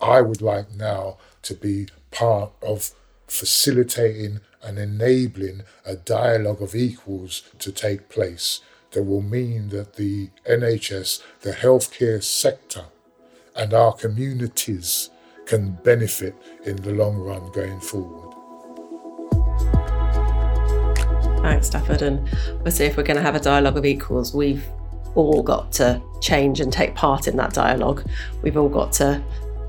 I 0.00 0.20
would 0.20 0.40
like 0.40 0.72
now 0.72 1.18
to 1.42 1.54
be 1.54 1.88
part 2.10 2.52
of 2.62 2.92
facilitating 3.26 4.40
and 4.62 4.78
enabling 4.78 5.62
a 5.84 5.96
dialogue 5.96 6.62
of 6.62 6.74
equals 6.74 7.42
to 7.58 7.72
take 7.72 8.08
place 8.08 8.60
that 8.92 9.04
will 9.04 9.22
mean 9.22 9.68
that 9.68 9.94
the 9.94 10.30
NHS, 10.48 11.22
the 11.42 11.52
healthcare 11.52 12.22
sector, 12.22 12.86
and 13.54 13.72
our 13.72 13.92
communities 13.92 15.10
can 15.50 15.72
benefit 15.82 16.32
in 16.64 16.76
the 16.76 16.92
long 16.92 17.16
run 17.16 17.50
going 17.50 17.80
forward. 17.80 18.30
Thanks, 21.42 21.66
Stafford. 21.66 22.02
And 22.02 22.20
obviously, 22.58 22.86
if 22.86 22.96
we're 22.96 23.02
going 23.02 23.16
to 23.16 23.22
have 23.22 23.34
a 23.34 23.40
dialogue 23.40 23.76
of 23.76 23.84
equals, 23.84 24.32
we've 24.32 24.64
all 25.16 25.42
got 25.42 25.72
to 25.72 26.00
change 26.20 26.60
and 26.60 26.72
take 26.72 26.94
part 26.94 27.26
in 27.26 27.36
that 27.36 27.52
dialogue. 27.52 28.06
We've 28.42 28.56
all 28.56 28.68
got 28.68 28.92
to 28.94 29.20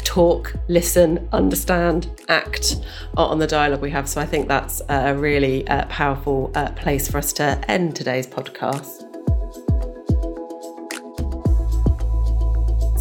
talk, 0.04 0.54
listen, 0.68 1.28
understand, 1.32 2.12
act 2.28 2.76
on 3.18 3.40
the 3.40 3.48
dialogue 3.48 3.82
we 3.82 3.90
have. 3.90 4.08
So 4.08 4.22
I 4.22 4.26
think 4.28 4.48
that's 4.48 4.84
a 4.88 5.16
really 5.16 5.68
uh, 5.68 5.86
powerful 5.88 6.52
uh, 6.54 6.72
place 6.74 7.10
for 7.10 7.18
us 7.18 7.34
to 7.34 7.60
end 7.68 7.96
today's 7.96 8.28
podcast. 8.28 9.01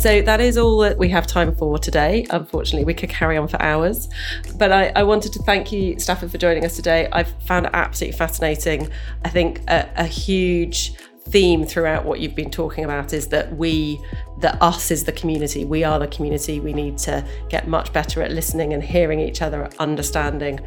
So 0.00 0.22
that 0.22 0.40
is 0.40 0.56
all 0.56 0.78
that 0.78 0.96
we 0.96 1.10
have 1.10 1.26
time 1.26 1.54
for 1.54 1.78
today. 1.78 2.26
Unfortunately, 2.30 2.86
we 2.86 2.94
could 2.94 3.10
carry 3.10 3.36
on 3.36 3.48
for 3.48 3.60
hours. 3.60 4.08
But 4.56 4.72
I, 4.72 4.92
I 4.96 5.02
wanted 5.02 5.34
to 5.34 5.40
thank 5.40 5.72
you, 5.72 6.00
Stafford, 6.00 6.30
for 6.30 6.38
joining 6.38 6.64
us 6.64 6.74
today. 6.74 7.06
I've 7.12 7.30
found 7.42 7.66
it 7.66 7.72
absolutely 7.74 8.16
fascinating. 8.16 8.88
I 9.26 9.28
think 9.28 9.60
a, 9.68 9.90
a 9.96 10.06
huge 10.06 10.94
theme 11.24 11.66
throughout 11.66 12.06
what 12.06 12.20
you've 12.20 12.34
been 12.34 12.50
talking 12.50 12.82
about 12.82 13.12
is 13.12 13.26
that 13.28 13.54
we 13.56 14.00
that 14.38 14.60
us 14.62 14.90
is 14.90 15.04
the 15.04 15.12
community 15.12 15.66
we 15.66 15.84
are 15.84 15.98
the 15.98 16.08
community 16.08 16.58
we 16.58 16.72
need 16.72 16.96
to 16.96 17.22
get 17.50 17.68
much 17.68 17.92
better 17.92 18.22
at 18.22 18.32
listening 18.32 18.72
and 18.72 18.82
hearing 18.82 19.20
each 19.20 19.42
other 19.42 19.68
understanding 19.78 20.58